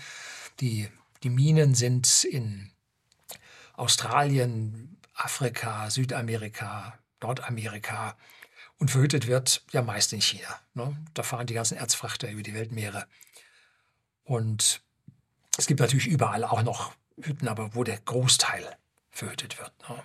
Die, 0.62 0.88
die 1.24 1.30
Minen 1.30 1.76
sind 1.76 2.24
in 2.24 2.72
Australien, 3.74 4.96
Afrika, 5.14 5.90
Südamerika, 5.90 6.98
Nordamerika 7.22 8.16
und 8.78 8.92
verhüttet 8.92 9.28
wird 9.28 9.62
ja 9.74 9.82
meist 9.82 10.14
in 10.14 10.22
China. 10.22 10.48
Ne? 10.74 10.96
Da 11.16 11.22
fahren 11.22 11.48
die 11.48 11.54
ganzen 11.54 11.78
Erzfrachter 11.78 12.32
über 12.32 12.44
die 12.44 12.54
Weltmeere. 12.54 13.06
Und 14.24 14.82
es 15.58 15.68
gibt 15.68 15.82
natürlich 15.82 16.08
überall 16.08 16.46
auch 16.46 16.64
noch 16.64 16.94
Hütten, 17.22 17.50
aber 17.50 17.76
wo 17.76 17.84
der 17.84 18.00
Großteil 18.00 18.78
verhüttet 19.10 19.60
wird. 19.60 19.74
Ne? 19.90 20.02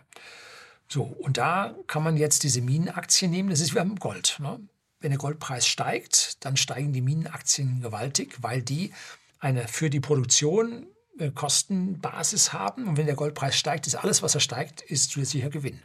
So, 0.88 1.04
und 1.04 1.36
da 1.36 1.76
kann 1.86 2.02
man 2.02 2.16
jetzt 2.16 2.42
diese 2.42 2.62
Minenaktien 2.62 3.30
nehmen. 3.30 3.50
Das 3.50 3.60
ist 3.60 3.70
wie 3.70 3.76
beim 3.76 3.94
Gold. 3.94 4.38
Ne? 4.40 4.58
Wenn 5.06 5.12
der 5.12 5.20
Goldpreis 5.20 5.68
steigt, 5.68 6.44
dann 6.44 6.56
steigen 6.56 6.92
die 6.92 7.00
Minenaktien 7.00 7.80
gewaltig, 7.80 8.38
weil 8.40 8.60
die 8.60 8.92
eine 9.38 9.68
für 9.68 9.88
die 9.88 10.00
Produktion 10.00 10.88
äh, 11.20 11.30
Kostenbasis 11.30 12.52
haben. 12.52 12.88
Und 12.88 12.96
wenn 12.96 13.06
der 13.06 13.14
Goldpreis 13.14 13.56
steigt, 13.56 13.86
ist 13.86 13.94
alles, 13.94 14.24
was 14.24 14.34
er 14.34 14.40
steigt, 14.40 14.82
ist 14.82 15.12
zusätzlicher 15.12 15.48
Gewinn. 15.48 15.80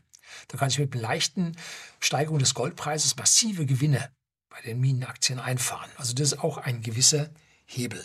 Da 0.48 0.58
kann 0.58 0.70
ich 0.70 0.80
mit 0.80 0.96
leichten 0.96 1.56
Steigerung 2.00 2.40
des 2.40 2.56
Goldpreises 2.56 3.16
massive 3.16 3.68
Gewinne 3.68 4.10
bei 4.50 4.60
den 4.62 4.80
Minenaktien 4.80 5.38
einfahren. 5.38 5.92
Also 5.98 6.16
das 6.16 6.32
ist 6.32 6.40
auch 6.40 6.58
ein 6.58 6.82
gewisser 6.82 7.30
Hebel. 7.68 8.04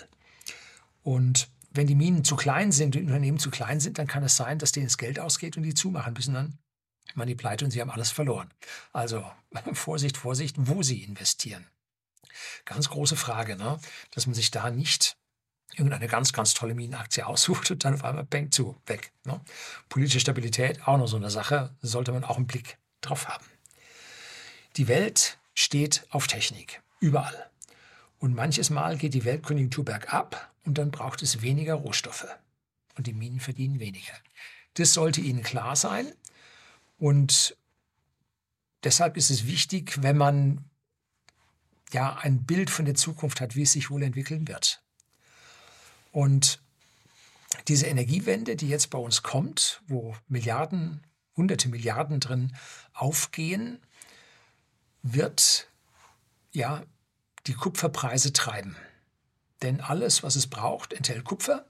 Und 1.02 1.48
wenn 1.70 1.86
die 1.86 1.94
Minen 1.94 2.24
zu 2.24 2.36
klein 2.36 2.72
sind, 2.72 2.94
die 2.94 3.00
Unternehmen 3.00 3.38
zu 3.38 3.50
klein 3.50 3.80
sind, 3.80 3.96
dann 3.96 4.06
kann 4.06 4.22
es 4.22 4.36
sein, 4.36 4.58
dass 4.58 4.72
denen 4.72 4.88
das 4.88 4.98
Geld 4.98 5.18
ausgeht 5.18 5.56
und 5.56 5.62
die 5.62 5.72
zumachen 5.72 6.12
müssen 6.12 6.34
dann 6.34 6.58
man 7.16 7.28
die 7.28 7.34
Pleite 7.34 7.64
und 7.64 7.70
sie 7.70 7.80
haben 7.80 7.90
alles 7.90 8.10
verloren. 8.10 8.50
Also 8.92 9.24
Vorsicht, 9.72 10.16
Vorsicht, 10.16 10.56
wo 10.58 10.82
sie 10.82 11.02
investieren. 11.02 11.66
Ganz 12.64 12.88
große 12.90 13.16
Frage, 13.16 13.56
ne? 13.56 13.78
dass 14.10 14.26
man 14.26 14.34
sich 14.34 14.50
da 14.50 14.70
nicht 14.70 15.16
irgendeine 15.74 16.06
ganz, 16.06 16.32
ganz 16.32 16.54
tolle 16.54 16.74
Minenaktie 16.74 17.26
aussucht 17.26 17.70
und 17.70 17.84
dann 17.84 17.94
auf 17.94 18.04
einmal 18.04 18.24
bängt 18.24 18.54
zu, 18.54 18.76
weg. 18.86 19.12
Ne? 19.24 19.40
Politische 19.88 20.20
Stabilität, 20.20 20.86
auch 20.86 20.98
noch 20.98 21.08
so 21.08 21.16
eine 21.16 21.30
Sache, 21.30 21.74
sollte 21.82 22.12
man 22.12 22.24
auch 22.24 22.36
einen 22.36 22.46
Blick 22.46 22.78
drauf 23.00 23.28
haben. 23.28 23.44
Die 24.76 24.88
Welt 24.88 25.38
steht 25.54 26.06
auf 26.10 26.26
Technik, 26.26 26.82
überall. 27.00 27.50
Und 28.18 28.34
manches 28.34 28.70
Mal 28.70 28.96
geht 28.96 29.14
die 29.14 29.24
Weltkonjunktur 29.24 29.84
bergab 29.84 30.50
und 30.64 30.78
dann 30.78 30.90
braucht 30.90 31.22
es 31.22 31.42
weniger 31.42 31.74
Rohstoffe. 31.74 32.26
Und 32.96 33.06
die 33.06 33.12
Minen 33.12 33.40
verdienen 33.40 33.78
weniger. 33.78 34.14
Das 34.74 34.94
sollte 34.94 35.20
Ihnen 35.20 35.42
klar 35.42 35.76
sein. 35.76 36.12
Und 36.98 37.56
deshalb 38.84 39.16
ist 39.16 39.30
es 39.30 39.46
wichtig, 39.46 40.02
wenn 40.02 40.16
man 40.16 40.64
ja 41.92 42.16
ein 42.16 42.44
Bild 42.44 42.70
von 42.70 42.84
der 42.84 42.94
Zukunft 42.94 43.40
hat, 43.40 43.54
wie 43.54 43.62
es 43.62 43.72
sich 43.72 43.90
wohl 43.90 44.02
entwickeln 44.02 44.48
wird. 44.48 44.82
Und 46.12 46.60
diese 47.68 47.86
Energiewende, 47.86 48.56
die 48.56 48.68
jetzt 48.68 48.90
bei 48.90 48.98
uns 48.98 49.22
kommt, 49.22 49.82
wo 49.86 50.16
Milliarden, 50.28 51.06
hunderte 51.36 51.68
Milliarden 51.68 52.20
drin 52.20 52.56
aufgehen, 52.92 53.80
wird 55.02 55.68
ja 56.52 56.82
die 57.46 57.54
Kupferpreise 57.54 58.32
treiben. 58.32 58.76
Denn 59.62 59.80
alles, 59.80 60.22
was 60.22 60.36
es 60.36 60.48
braucht, 60.48 60.92
enthält 60.92 61.24
Kupfer. 61.24 61.66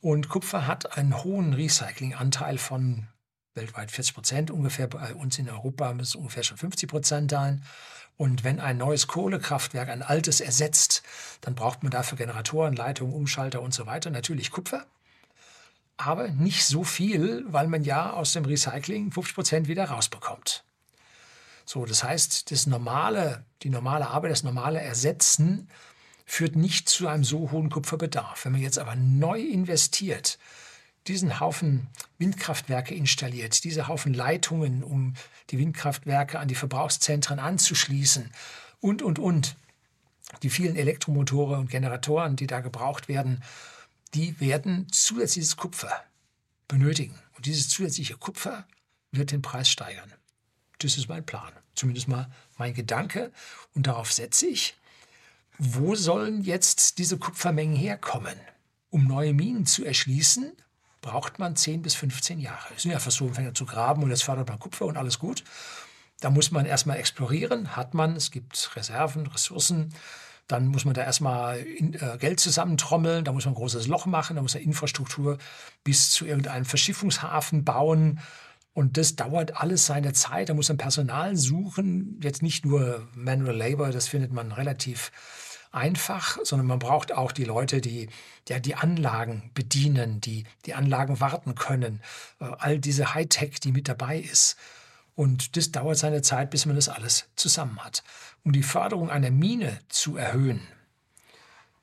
Und 0.00 0.28
Kupfer 0.28 0.66
hat 0.66 0.96
einen 0.96 1.22
hohen 1.24 1.52
Recyclinganteil 1.54 2.58
von 2.58 3.08
weltweit 3.54 3.90
40 3.90 4.14
Prozent 4.14 4.50
ungefähr, 4.50 4.86
bei 4.86 5.14
uns 5.14 5.38
in 5.38 5.48
Europa 5.48 5.92
müssen 5.92 6.08
es 6.08 6.14
ungefähr 6.14 6.42
schon 6.42 6.58
50 6.58 6.88
Prozent 6.88 7.30
sein. 7.30 7.62
Und 8.16 8.44
wenn 8.44 8.60
ein 8.60 8.76
neues 8.76 9.06
Kohlekraftwerk 9.06 9.88
ein 9.88 10.02
altes 10.02 10.40
ersetzt, 10.40 11.02
dann 11.40 11.54
braucht 11.54 11.82
man 11.82 11.90
dafür 11.90 12.16
Generatoren, 12.16 12.76
Leitungen, 12.76 13.14
Umschalter 13.14 13.60
und 13.60 13.74
so 13.74 13.86
weiter, 13.86 14.10
natürlich 14.10 14.50
Kupfer. 14.50 14.86
Aber 15.96 16.28
nicht 16.28 16.64
so 16.64 16.84
viel, 16.84 17.44
weil 17.48 17.68
man 17.68 17.84
ja 17.84 18.12
aus 18.12 18.32
dem 18.32 18.44
Recycling 18.44 19.12
50 19.12 19.34
Prozent 19.34 19.68
wieder 19.68 19.86
rausbekommt. 19.86 20.64
So, 21.64 21.86
das 21.86 22.04
heißt, 22.04 22.50
das 22.50 22.66
normale, 22.66 23.44
die 23.62 23.70
normale 23.70 24.08
Arbeit, 24.08 24.32
das 24.32 24.42
normale 24.42 24.80
Ersetzen 24.80 25.68
führt 26.26 26.56
nicht 26.56 26.88
zu 26.88 27.08
einem 27.08 27.24
so 27.24 27.50
hohen 27.50 27.70
Kupferbedarf. 27.70 28.44
Wenn 28.44 28.52
man 28.52 28.60
jetzt 28.60 28.78
aber 28.78 28.96
neu 28.96 29.40
investiert, 29.40 30.38
diesen 31.06 31.40
Haufen 31.40 31.88
Windkraftwerke 32.18 32.94
installiert, 32.94 33.64
diese 33.64 33.88
Haufen 33.88 34.14
Leitungen, 34.14 34.82
um 34.82 35.14
die 35.50 35.58
Windkraftwerke 35.58 36.38
an 36.38 36.48
die 36.48 36.54
Verbrauchszentren 36.54 37.38
anzuschließen 37.38 38.30
und, 38.80 39.02
und, 39.02 39.18
und. 39.18 39.56
Die 40.42 40.50
vielen 40.50 40.76
Elektromotoren 40.76 41.60
und 41.60 41.70
Generatoren, 41.70 42.36
die 42.36 42.46
da 42.46 42.60
gebraucht 42.60 43.08
werden, 43.08 43.42
die 44.14 44.38
werden 44.40 44.86
zusätzliches 44.90 45.56
Kupfer 45.56 46.04
benötigen. 46.68 47.18
Und 47.36 47.46
dieses 47.46 47.68
zusätzliche 47.68 48.16
Kupfer 48.16 48.66
wird 49.12 49.30
den 49.30 49.42
Preis 49.42 49.68
steigern. 49.68 50.12
Das 50.78 50.96
ist 50.96 51.08
mein 51.08 51.24
Plan, 51.24 51.52
zumindest 51.74 52.08
mal 52.08 52.30
mein 52.58 52.74
Gedanke. 52.74 53.32
Und 53.74 53.86
darauf 53.86 54.12
setze 54.12 54.46
ich, 54.46 54.74
wo 55.58 55.94
sollen 55.94 56.42
jetzt 56.42 56.98
diese 56.98 57.18
Kupfermengen 57.18 57.76
herkommen? 57.76 58.38
Um 58.90 59.06
neue 59.06 59.34
Minen 59.34 59.66
zu 59.66 59.84
erschließen, 59.84 60.52
braucht 61.04 61.38
man 61.38 61.54
10 61.54 61.82
bis 61.82 61.94
15 61.94 62.40
Jahre. 62.40 62.72
Es 62.74 62.82
sind 62.82 62.90
ja 62.90 62.98
Versuchsfänger 62.98 63.52
zu 63.52 63.66
graben 63.66 64.02
und 64.02 64.08
jetzt 64.08 64.24
fördert 64.24 64.48
man 64.48 64.58
Kupfer 64.58 64.86
und 64.86 64.96
alles 64.96 65.18
gut. 65.18 65.44
Da 66.20 66.30
muss 66.30 66.50
man 66.50 66.64
erstmal 66.64 66.96
explorieren, 66.96 67.76
hat 67.76 67.92
man, 67.92 68.16
es 68.16 68.30
gibt 68.30 68.74
Reserven, 68.74 69.26
Ressourcen. 69.26 69.92
Dann 70.48 70.66
muss 70.66 70.86
man 70.86 70.94
da 70.94 71.02
erstmal 71.02 71.58
äh, 71.58 72.16
Geld 72.18 72.40
zusammentrommeln, 72.40 73.24
da 73.24 73.32
muss 73.32 73.44
man 73.44 73.52
ein 73.52 73.56
großes 73.56 73.86
Loch 73.86 74.06
machen, 74.06 74.36
da 74.36 74.42
muss 74.42 74.54
man 74.54 74.62
Infrastruktur 74.62 75.36
bis 75.84 76.10
zu 76.10 76.24
irgendeinem 76.24 76.64
Verschiffungshafen 76.64 77.64
bauen. 77.64 78.20
Und 78.72 78.96
das 78.96 79.14
dauert 79.14 79.60
alles 79.60 79.84
seine 79.84 80.14
Zeit. 80.14 80.48
Da 80.48 80.54
muss 80.54 80.68
man 80.68 80.78
Personal 80.78 81.36
suchen. 81.36 82.18
Jetzt 82.22 82.42
nicht 82.42 82.64
nur 82.64 83.06
Manual 83.14 83.56
Labor, 83.56 83.90
das 83.90 84.08
findet 84.08 84.32
man 84.32 84.52
relativ 84.52 85.12
einfach, 85.74 86.38
sondern 86.42 86.66
man 86.66 86.78
braucht 86.78 87.12
auch 87.12 87.32
die 87.32 87.44
Leute, 87.44 87.80
die 87.80 88.08
ja, 88.48 88.58
die 88.58 88.74
Anlagen 88.74 89.50
bedienen, 89.54 90.20
die 90.20 90.44
die 90.66 90.74
Anlagen 90.74 91.20
warten 91.20 91.54
können. 91.54 92.00
Äh, 92.40 92.46
all 92.58 92.78
diese 92.78 93.14
Hightech, 93.14 93.60
die 93.60 93.72
mit 93.72 93.88
dabei 93.88 94.18
ist. 94.18 94.56
Und 95.14 95.56
das 95.56 95.70
dauert 95.70 95.98
seine 95.98 96.22
Zeit, 96.22 96.50
bis 96.50 96.66
man 96.66 96.76
das 96.76 96.88
alles 96.88 97.28
zusammen 97.36 97.84
hat. 97.84 98.02
Um 98.44 98.52
die 98.52 98.62
Förderung 98.62 99.10
einer 99.10 99.30
Mine 99.30 99.78
zu 99.88 100.16
erhöhen, 100.16 100.60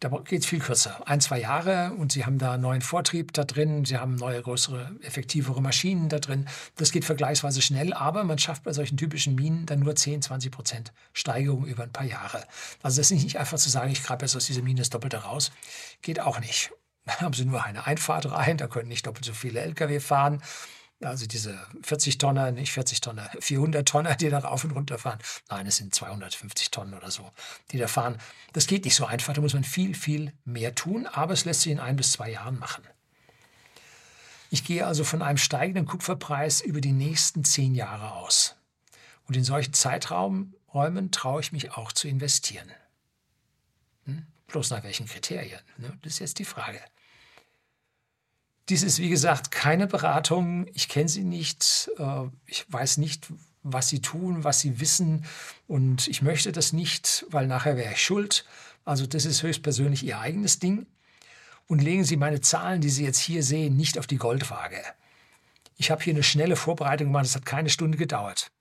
da 0.01 0.09
geht 0.09 0.41
es 0.41 0.47
viel 0.47 0.59
kürzer. 0.59 1.07
Ein, 1.07 1.21
zwei 1.21 1.39
Jahre 1.39 1.93
und 1.93 2.11
Sie 2.11 2.25
haben 2.25 2.39
da 2.39 2.57
neuen 2.57 2.81
Vortrieb 2.81 3.33
da 3.33 3.43
drin, 3.43 3.85
Sie 3.85 3.99
haben 3.99 4.15
neue, 4.15 4.41
größere, 4.41 4.95
effektivere 5.03 5.61
Maschinen 5.61 6.09
da 6.09 6.17
drin. 6.17 6.47
Das 6.75 6.91
geht 6.91 7.05
vergleichsweise 7.05 7.61
schnell, 7.61 7.93
aber 7.93 8.23
man 8.23 8.39
schafft 8.39 8.63
bei 8.63 8.73
solchen 8.73 8.97
typischen 8.97 9.35
Minen 9.35 9.67
dann 9.67 9.79
nur 9.79 9.95
10, 9.95 10.23
20 10.23 10.51
Prozent 10.51 10.91
Steigerung 11.13 11.67
über 11.67 11.83
ein 11.83 11.91
paar 11.91 12.07
Jahre. 12.07 12.43
Also 12.81 12.99
das 12.99 13.11
ist 13.11 13.23
nicht 13.23 13.37
einfach 13.37 13.59
zu 13.59 13.69
sagen, 13.69 13.91
ich 13.91 14.03
grabe 14.03 14.25
jetzt 14.25 14.35
aus 14.35 14.47
dieser 14.47 14.63
Mine 14.63 14.79
das 14.79 14.89
Doppelte 14.89 15.17
raus. 15.17 15.51
Geht 16.01 16.19
auch 16.19 16.39
nicht. 16.39 16.71
Da 17.03 17.19
haben 17.19 17.33
Sie 17.33 17.45
nur 17.45 17.63
eine 17.63 17.87
Einfahrt 17.87 18.31
rein, 18.31 18.57
da 18.57 18.67
können 18.67 18.87
nicht 18.87 19.07
doppelt 19.07 19.25
so 19.25 19.33
viele 19.33 19.59
Lkw 19.61 19.99
fahren. 19.99 20.43
Also 21.01 21.25
diese 21.25 21.59
40 21.83 22.17
Tonner, 22.19 22.51
nicht 22.51 22.71
40 22.71 23.01
Tonner, 23.01 23.29
400 23.39 23.87
Tonner, 23.87 24.15
die 24.15 24.29
da 24.29 24.39
rauf 24.39 24.63
und 24.63 24.71
runter 24.71 24.97
fahren. 24.97 25.19
Nein, 25.49 25.65
es 25.65 25.77
sind 25.77 25.93
250 25.95 26.71
Tonnen 26.71 26.93
oder 26.93 27.11
so, 27.11 27.31
die 27.71 27.77
da 27.77 27.87
fahren. 27.87 28.17
Das 28.53 28.67
geht 28.67 28.85
nicht 28.85 28.95
so 28.95 29.05
einfach, 29.05 29.33
da 29.33 29.41
muss 29.41 29.53
man 29.53 29.63
viel, 29.63 29.95
viel 29.95 30.33
mehr 30.45 30.75
tun, 30.75 31.07
aber 31.07 31.33
es 31.33 31.45
lässt 31.45 31.61
sich 31.61 31.71
in 31.71 31.79
ein 31.79 31.95
bis 31.95 32.11
zwei 32.11 32.29
Jahren 32.29 32.59
machen. 32.59 32.83
Ich 34.49 34.65
gehe 34.65 34.85
also 34.85 35.03
von 35.03 35.21
einem 35.21 35.37
steigenden 35.37 35.85
Kupferpreis 35.85 36.61
über 36.61 36.81
die 36.81 36.91
nächsten 36.91 37.45
zehn 37.45 37.73
Jahre 37.73 38.11
aus. 38.11 38.55
Und 39.25 39.37
in 39.37 39.45
solchen 39.45 39.73
Zeiträumen 39.73 40.53
traue 41.11 41.39
ich 41.39 41.53
mich 41.53 41.71
auch 41.71 41.93
zu 41.93 42.09
investieren. 42.09 42.69
Hm? 44.05 44.25
Bloß 44.47 44.71
nach 44.71 44.83
welchen 44.83 45.07
Kriterien? 45.07 45.61
Ne? 45.77 45.97
Das 46.01 46.13
ist 46.13 46.19
jetzt 46.19 46.39
die 46.39 46.45
Frage. 46.45 46.81
Dies 48.71 48.83
ist, 48.83 48.99
wie 48.99 49.09
gesagt, 49.09 49.51
keine 49.51 49.85
Beratung. 49.85 50.65
Ich 50.73 50.87
kenne 50.87 51.09
sie 51.09 51.25
nicht. 51.25 51.91
Äh, 51.99 52.29
ich 52.45 52.65
weiß 52.71 52.99
nicht, 52.99 53.27
was 53.63 53.89
sie 53.89 53.99
tun, 53.99 54.45
was 54.45 54.61
sie 54.61 54.79
wissen. 54.79 55.25
Und 55.67 56.07
ich 56.07 56.21
möchte 56.21 56.53
das 56.53 56.71
nicht, 56.71 57.25
weil 57.29 57.47
nachher 57.47 57.75
wäre 57.75 57.91
ich 57.91 58.01
schuld. 58.01 58.45
Also 58.85 59.05
das 59.05 59.25
ist 59.25 59.43
höchstpersönlich 59.43 60.03
Ihr 60.03 60.21
eigenes 60.21 60.59
Ding. 60.59 60.85
Und 61.67 61.83
legen 61.83 62.05
Sie 62.05 62.15
meine 62.15 62.39
Zahlen, 62.39 62.79
die 62.79 62.89
Sie 62.89 63.03
jetzt 63.03 63.19
hier 63.19 63.43
sehen, 63.43 63.75
nicht 63.75 63.99
auf 63.99 64.07
die 64.07 64.15
Goldwaage. 64.15 64.81
Ich 65.75 65.91
habe 65.91 66.01
hier 66.01 66.13
eine 66.13 66.23
schnelle 66.23 66.55
Vorbereitung 66.55 67.07
gemacht. 67.07 67.25
Es 67.25 67.35
hat 67.35 67.45
keine 67.45 67.69
Stunde 67.69 67.97
gedauert. 67.97 68.51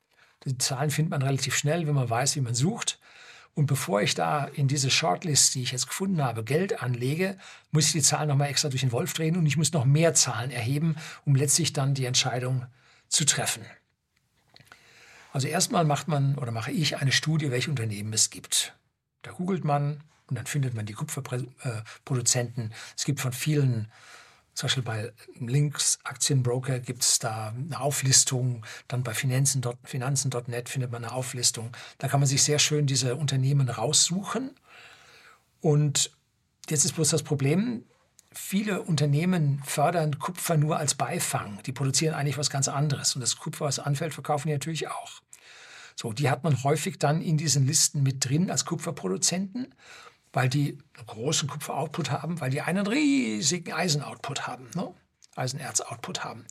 Die 0.44 0.58
Zahlen 0.58 0.90
findet 0.90 1.12
man 1.12 1.22
relativ 1.22 1.54
schnell, 1.54 1.86
wenn 1.86 1.94
man 1.94 2.10
weiß, 2.10 2.34
wie 2.34 2.40
man 2.40 2.56
sucht. 2.56 2.98
Und 3.54 3.66
bevor 3.66 4.00
ich 4.00 4.14
da 4.14 4.45
in 4.45 4.69
diese 4.69 4.90
Shortlist, 4.90 5.54
die 5.54 5.62
ich 5.62 5.73
jetzt 5.73 5.88
gefunden 5.88 6.23
habe, 6.23 6.45
Geld 6.45 6.83
anlege, 6.83 7.37
muss 7.73 7.87
ich 7.87 7.92
die 7.92 8.02
Zahlen 8.02 8.28
nochmal 8.28 8.49
extra 8.49 8.69
durch 8.69 8.83
den 8.83 8.92
Wolf 8.92 9.12
drehen 9.12 9.37
und 9.37 9.45
ich 9.47 9.57
muss 9.57 9.73
noch 9.73 9.85
mehr 9.85 10.14
Zahlen 10.14 10.50
erheben, 10.50 10.97
um 11.25 11.35
letztlich 11.35 11.73
dann 11.73 11.95
die 11.95 12.04
Entscheidung 12.04 12.66
zu 13.09 13.25
treffen. 13.26 13.64
Also 15.33 15.49
erstmal 15.49 15.85
macht 15.85 16.09
man 16.09 16.37
oder 16.37 16.52
mache 16.52 16.73
ich 16.73 16.97
eine 16.99 17.12
Studie, 17.12 17.50
welche 17.50 17.71
Unternehmen 17.71 18.12
es 18.12 18.30
gibt. 18.30 18.75
Da 19.23 19.33
googelt 19.33 19.64
man 19.64 20.02
und 20.28 20.37
dann 20.37 20.47
findet 20.47 20.75
man 20.75 20.87
die 20.87 20.92
Kupferproduzenten. 20.92 22.73
Es 22.97 23.04
gibt 23.04 23.21
von 23.21 23.33
vielen 23.33 23.90
zum 24.60 24.66
Beispiel 24.66 24.82
bei 24.82 25.12
Links 25.38 25.98
Aktienbroker 26.04 26.80
gibt 26.80 27.02
es 27.02 27.18
da 27.18 27.54
eine 27.56 27.80
Auflistung, 27.80 28.66
dann 28.88 29.02
bei 29.02 29.14
Finanzen.net 29.14 29.78
Finanzen 29.84 30.30
findet 30.66 30.92
man 30.92 31.02
eine 31.02 31.14
Auflistung. 31.14 31.72
Da 31.96 32.08
kann 32.08 32.20
man 32.20 32.26
sich 32.26 32.42
sehr 32.42 32.58
schön 32.58 32.86
diese 32.86 33.16
Unternehmen 33.16 33.70
raussuchen. 33.70 34.50
Und 35.62 36.10
jetzt 36.68 36.84
ist 36.84 36.92
bloß 36.92 37.08
das 37.08 37.22
Problem, 37.22 37.84
viele 38.32 38.82
Unternehmen 38.82 39.62
fördern 39.64 40.18
Kupfer 40.18 40.58
nur 40.58 40.76
als 40.76 40.94
Beifang. 40.94 41.62
Die 41.64 41.72
produzieren 41.72 42.12
eigentlich 42.12 42.36
was 42.36 42.50
ganz 42.50 42.68
anderes. 42.68 43.14
Und 43.14 43.22
das 43.22 43.36
Kupfer, 43.36 43.64
was 43.64 43.78
anfällt, 43.78 44.12
verkaufen 44.12 44.48
die 44.48 44.52
natürlich 44.52 44.88
auch. 44.88 45.22
So, 45.96 46.12
die 46.12 46.28
hat 46.28 46.44
man 46.44 46.62
häufig 46.64 46.98
dann 46.98 47.22
in 47.22 47.38
diesen 47.38 47.66
Listen 47.66 48.02
mit 48.02 48.28
drin 48.28 48.50
als 48.50 48.66
Kupferproduzenten 48.66 49.75
weil 50.32 50.49
die 50.49 50.78
einen 50.97 51.06
großen 51.06 51.49
Kupfer-Output 51.49 52.10
haben, 52.10 52.40
weil 52.40 52.50
die 52.50 52.60
einen 52.60 52.86
riesigen 52.86 53.73
Eisen-Output 53.73 54.47
haben, 54.47 54.71
ne? 54.75 54.95
Eisenerz-Output 55.36 56.25
haben. 56.25 56.45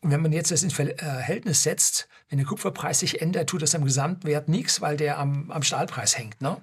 Und 0.00 0.10
wenn 0.10 0.20
man 0.20 0.32
jetzt 0.32 0.50
das 0.50 0.62
ins 0.62 0.78
äh, 0.78 0.94
Verhältnis 0.96 1.62
setzt, 1.62 2.08
wenn 2.28 2.38
der 2.38 2.46
Kupferpreis 2.46 3.00
sich 3.00 3.22
ändert, 3.22 3.48
tut 3.48 3.62
das 3.62 3.74
am 3.74 3.84
Gesamtwert 3.84 4.48
nichts, 4.48 4.80
weil 4.80 4.96
der 4.96 5.18
am, 5.18 5.50
am 5.50 5.62
Stahlpreis 5.62 6.18
hängt. 6.18 6.40
Ne? 6.40 6.60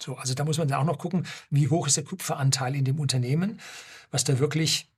So, 0.00 0.16
also 0.16 0.34
da 0.34 0.44
muss 0.44 0.58
man 0.58 0.68
dann 0.68 0.80
auch 0.80 0.84
noch 0.84 0.98
gucken, 0.98 1.26
wie 1.50 1.68
hoch 1.68 1.86
ist 1.86 1.96
der 1.96 2.04
Kupferanteil 2.04 2.74
in 2.74 2.84
dem 2.84 2.98
Unternehmen, 2.98 3.60
was 4.10 4.24
da 4.24 4.38
wirklich 4.38 4.88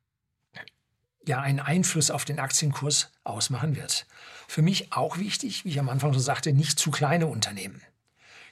ja 1.26 1.40
einen 1.40 1.60
Einfluss 1.60 2.10
auf 2.10 2.24
den 2.24 2.38
Aktienkurs 2.38 3.10
ausmachen 3.24 3.76
wird. 3.76 4.06
Für 4.46 4.62
mich 4.62 4.92
auch 4.92 5.18
wichtig, 5.18 5.64
wie 5.64 5.70
ich 5.70 5.80
am 5.80 5.88
Anfang 5.88 6.12
schon 6.12 6.22
sagte, 6.22 6.52
nicht 6.52 6.78
zu 6.78 6.90
kleine 6.90 7.26
Unternehmen. 7.26 7.82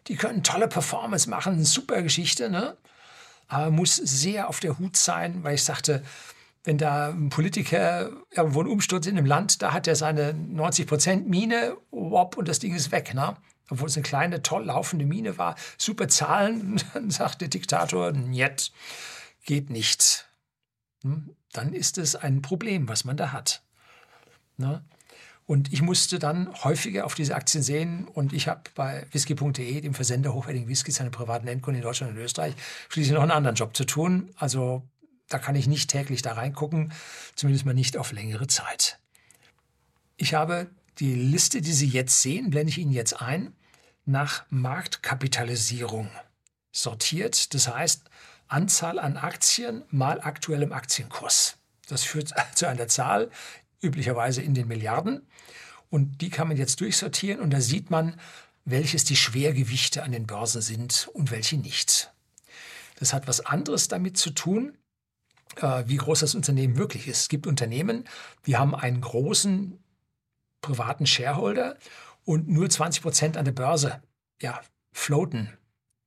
Die 0.09 0.17
können 0.17 0.43
tolle 0.43 0.69
Performance 0.69 1.29
machen, 1.31 1.65
super 1.65 2.03
Geschichte, 2.03 2.51
ne? 2.51 2.77
aber 3.53 3.71
muss 3.71 3.97
sehr 3.97 4.49
auf 4.49 4.61
der 4.61 4.79
Hut 4.79 4.97
sein, 4.97 5.45
weil 5.45 5.57
ich 5.57 5.65
sagte, 5.65 6.03
wenn 6.65 6.79
da 6.79 7.11
ein 7.11 7.29
Politiker 7.29 8.11
irgendwo 8.31 8.61
einen 8.61 8.71
Umsturz 8.71 9.07
in 9.07 9.19
einem 9.19 9.27
Land, 9.27 9.63
da 9.63 9.73
hat 9.73 9.87
er 9.87 9.97
seine 9.97 10.33
90 10.33 10.87
Prozent 10.87 11.29
Mine, 11.29 11.77
wop, 11.91 12.37
und 12.37 12.49
das 12.49 12.61
Ding 12.61 12.75
ist 12.75 12.93
weg, 12.93 13.15
ne? 13.15 13.37
Obwohl 13.69 13.89
es 13.89 13.97
eine 13.97 14.05
kleine, 14.05 14.43
toll 14.43 14.67
laufende 14.67 15.05
Mine 15.05 15.39
war, 15.39 15.57
super 15.77 16.09
Zahlen, 16.09 16.81
dann 16.95 17.11
sagt 17.11 17.41
der 17.41 17.49
Diktator, 17.49 18.13
jetzt 18.31 18.73
geht 19.45 19.71
nicht. 19.71 20.29
Hm? 21.03 21.35
Dann 21.53 21.75
ist 21.75 21.99
es 21.99 22.17
ein 22.17 22.43
Problem, 22.43 22.89
was 22.89 23.05
man 23.05 23.17
da 23.17 23.33
hat. 23.33 23.63
Ne? 24.57 24.85
Und 25.53 25.71
ich 25.71 25.83
musste 25.83 26.19
dann 26.19 26.51
häufiger 26.65 27.05
auf 27.05 27.15
diese 27.15 27.35
Aktien 27.35 27.63
sehen 27.63 28.09
und 28.09 28.33
ich 28.33 28.49
habe 28.49 28.63
bei 28.75 29.07
whisky.de, 29.11 29.83
dem 29.83 29.93
Versender 29.93 30.33
hochwertigen 30.33 30.67
Whiskys, 30.67 30.95
seine 30.95 31.11
privaten 31.11 31.47
Endkunden 31.47 31.83
in 31.83 31.87
Deutschland 31.87 32.15
und 32.15 32.19
Österreich, 32.19 32.55
schließlich 32.89 33.13
noch 33.13 33.21
einen 33.21 33.33
anderen 33.33 33.55
Job 33.55 33.77
zu 33.77 33.85
tun. 33.85 34.31
Also 34.37 34.83
da 35.29 35.39
kann 35.39 35.55
ich 35.55 35.67
nicht 35.67 35.91
täglich 35.91 36.23
da 36.23 36.33
reingucken, 36.33 36.95
zumindest 37.35 37.67
mal 37.67 37.75
nicht 37.75 37.99
auf 37.99 38.13
längere 38.13 38.47
Zeit. 38.47 38.99
Ich 40.17 40.33
habe 40.33 40.71
die 41.01 41.15
Liste, 41.15 41.61
die 41.61 41.75
Sie 41.75 41.89
jetzt 41.89 42.23
sehen, 42.23 42.49
blende 42.49 42.71
ich 42.71 42.79
Ihnen 42.79 42.91
jetzt 42.91 43.21
ein, 43.21 43.53
nach 44.07 44.47
Marktkapitalisierung 44.49 46.09
sortiert. 46.71 47.53
Das 47.53 47.69
heißt, 47.69 48.09
Anzahl 48.49 48.99
an 48.99 49.19
Aktien 49.19 49.85
mal 49.91 50.19
aktuellem 50.19 50.73
Aktienkurs. 50.73 51.59
Das 51.89 52.05
führt 52.05 52.33
zu 52.55 52.67
einer 52.67 52.89
Zahl, 52.89 53.31
üblicherweise 53.83 54.43
in 54.43 54.55
den 54.55 54.69
Milliarden. 54.69 55.27
Und 55.91 56.21
die 56.23 56.31
kann 56.31 56.49
man 56.49 56.57
jetzt 56.57 56.81
durchsortieren 56.81 57.41
und 57.41 57.51
da 57.51 57.61
sieht 57.61 57.91
man, 57.91 58.19
welches 58.65 59.05
die 59.05 59.17
Schwergewichte 59.17 60.03
an 60.03 60.13
den 60.13 60.27
Börsen 60.27 60.63
sind 60.63 61.09
und 61.13 61.31
welche 61.31 61.57
nicht. 61.57 62.13
Das 62.99 63.13
hat 63.13 63.27
was 63.27 63.45
anderes 63.45 63.89
damit 63.89 64.17
zu 64.17 64.31
tun, 64.31 64.79
äh, 65.57 65.85
wie 65.87 65.97
groß 65.97 66.21
das 66.21 66.35
Unternehmen 66.35 66.77
wirklich 66.77 67.09
ist. 67.09 67.23
Es 67.23 67.29
gibt 67.29 67.47
Unternehmen, 67.47 68.05
die 68.47 68.57
haben 68.57 68.75
einen 68.75 69.01
großen 69.01 69.79
privaten 70.61 71.07
Shareholder 71.07 71.77
und 72.25 72.49
nur 72.49 72.71
20 72.71 73.03
Prozent 73.03 73.37
an 73.37 73.45
der 73.45 73.53
Börse 73.53 74.01
ja, 74.41 74.61
floaten. 74.93 75.59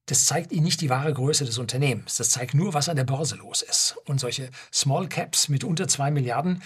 Das 0.05 0.25
zeigt 0.25 0.51
ihnen 0.51 0.63
nicht 0.63 0.81
die 0.81 0.89
wahre 0.89 1.13
Größe 1.13 1.45
des 1.45 1.57
Unternehmens. 1.57 2.15
Das 2.15 2.29
zeigt 2.29 2.53
nur, 2.53 2.73
was 2.73 2.89
an 2.89 2.95
der 2.95 3.05
Börse 3.05 3.35
los 3.35 3.61
ist. 3.61 3.97
Und 4.05 4.19
solche 4.19 4.49
Small 4.71 5.09
Caps 5.09 5.49
mit 5.49 5.63
unter 5.63 5.88
zwei 5.88 6.11
Milliarden, 6.11 6.61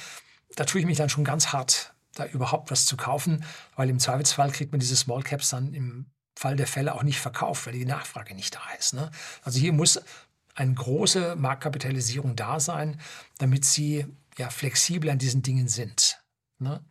da 0.56 0.66
tue 0.66 0.82
ich 0.82 0.88
mich 0.88 0.98
dann 0.98 1.10
schon 1.10 1.24
ganz 1.24 1.48
hart, 1.48 1.94
da 2.16 2.26
überhaupt 2.26 2.72
was 2.72 2.86
zu 2.86 2.98
kaufen, 2.98 3.44
weil 3.76 3.90
im 3.90 4.00
Zweifelsfall 4.00 4.52
kriegt 4.52 4.72
man 4.72 4.80
diese 4.80 4.96
Small 4.96 5.24
Caps 5.24 5.50
dann 5.50 5.74
im 5.74 6.08
Fall 6.36 6.56
der 6.56 6.68
Fälle 6.68 6.96
auch 6.96 7.04
nicht 7.04 7.20
verkauft, 7.20 7.66
weil 7.66 7.74
die 7.74 7.86
Nachfrage 7.86 8.34
nicht 8.34 8.56
da 8.56 8.62
ist. 8.78 8.94
Ne? 8.94 9.12
Also 9.44 9.60
hier 9.60 9.74
muss 9.74 10.02
eine 10.56 10.74
große 10.74 11.36
Marktkapitalisierung 11.36 12.36
da 12.36 12.60
sein, 12.60 13.00
damit 13.38 13.66
sie 13.66 14.06
ja 14.38 14.50
flexibel 14.50 15.10
an 15.10 15.18
diesen 15.18 15.42
Dingen 15.42 15.68
sind. 15.68 16.22
Ne? 16.60 16.84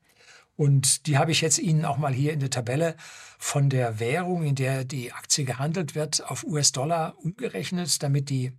Und 0.57 1.07
die 1.07 1.19
habe 1.19 1.31
ich 1.31 1.41
jetzt 1.41 1.59
Ihnen 1.59 1.85
auch 1.85 1.99
mal 1.99 2.13
hier 2.13 2.33
in 2.33 2.41
der 2.41 2.51
Tabelle 2.51 2.97
von 3.39 3.71
der 3.71 4.01
Währung, 4.01 4.43
in 4.43 4.55
der 4.55 4.85
die 4.85 5.13
Aktie 5.13 5.45
gehandelt 5.45 5.95
wird, 5.95 6.29
auf 6.29 6.45
US-Dollar 6.45 7.17
umgerechnet, 7.19 8.03
damit 8.03 8.29
die 8.29 8.53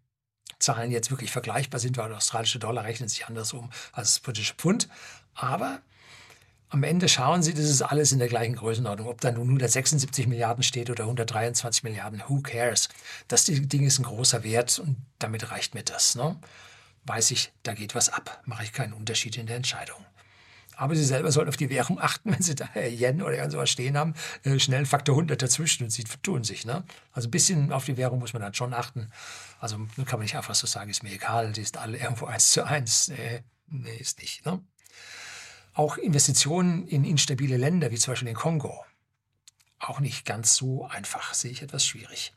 Zahlen 0.57 0.91
jetzt 0.91 1.11
wirklich 1.11 1.31
vergleichbar 1.31 1.79
sind, 1.79 1.97
weil 1.97 2.09
der 2.09 2.17
australische 2.17 2.59
Dollar 2.59 2.83
rechnet 2.83 3.09
sich 3.09 3.27
anders 3.27 3.53
um 3.53 3.69
als 3.91 4.13
das 4.13 4.19
britische 4.19 4.55
Pfund. 4.55 4.89
Aber 5.35 5.81
am 6.69 6.83
Ende 6.83 7.09
schauen 7.09 7.41
Sie, 7.41 7.53
das 7.53 7.65
ist 7.65 7.81
alles 7.81 8.11
in 8.11 8.19
der 8.19 8.27
gleichen 8.27 8.55
Größenordnung. 8.55 9.07
Ob 9.07 9.21
da 9.21 9.31
nun 9.31 9.47
176 9.47 10.27
Milliarden 10.27 10.63
steht 10.63 10.89
oder 10.89 11.05
123 11.05 11.83
Milliarden, 11.83 12.21
who 12.27 12.41
cares? 12.41 12.89
Das 13.27 13.45
Ding 13.45 13.85
ist 13.85 13.99
ein 13.99 14.03
großer 14.03 14.43
Wert 14.43 14.77
und 14.79 14.97
damit 15.17 15.51
reicht 15.51 15.73
mir 15.73 15.83
das. 15.83 16.15
Ne? 16.15 16.35
Weiß 17.05 17.31
ich, 17.31 17.51
da 17.63 17.73
geht 17.73 17.95
was 17.95 18.09
ab, 18.09 18.41
mache 18.45 18.63
ich 18.63 18.73
keinen 18.73 18.93
Unterschied 18.93 19.37
in 19.37 19.47
der 19.47 19.55
Entscheidung. 19.55 20.05
Aber 20.79 20.95
Sie 20.95 21.03
selber 21.03 21.29
sollten 21.29 21.49
auf 21.49 21.57
die 21.57 21.69
Währung 21.69 21.99
achten, 21.99 22.31
wenn 22.33 22.41
Sie 22.41 22.55
da 22.55 22.69
Yen 22.75 23.21
oder 23.21 23.51
sowas 23.51 23.69
stehen 23.69 23.97
haben, 23.97 24.13
äh, 24.43 24.57
schnell 24.59 24.85
Faktor 24.85 25.15
100 25.15 25.41
dazwischen 25.41 25.83
und 25.83 25.89
Sie 25.89 26.05
tun 26.23 26.45
sich. 26.45 26.65
Ne? 26.65 26.85
Also 27.11 27.27
ein 27.27 27.31
bisschen 27.31 27.73
auf 27.73 27.83
die 27.83 27.97
Währung 27.97 28.19
muss 28.19 28.31
man 28.31 28.41
dann 28.41 28.53
schon 28.53 28.73
achten. 28.73 29.11
Also 29.59 29.75
kann 29.77 30.19
man 30.19 30.21
nicht 30.21 30.37
einfach 30.37 30.55
so 30.55 30.67
sagen, 30.67 30.89
ist 30.89 31.03
mir 31.03 31.11
egal, 31.11 31.51
die 31.51 31.61
ist 31.61 31.77
alle 31.77 31.97
irgendwo 31.97 32.27
eins 32.27 32.51
zu 32.51 32.63
eins. 32.65 33.09
Nee, 33.09 33.43
nee 33.67 33.97
ist 33.97 34.21
nicht. 34.21 34.45
Ne? 34.45 34.61
Auch 35.73 35.97
Investitionen 35.97 36.87
in 36.87 37.03
instabile 37.03 37.57
Länder, 37.57 37.91
wie 37.91 37.97
zum 37.97 38.13
Beispiel 38.13 38.27
den 38.27 38.35
Kongo, 38.35 38.85
auch 39.79 39.99
nicht 39.99 40.25
ganz 40.25 40.55
so 40.55 40.85
einfach, 40.85 41.33
sehe 41.33 41.51
ich 41.51 41.61
etwas 41.61 41.85
schwierig. 41.85 42.33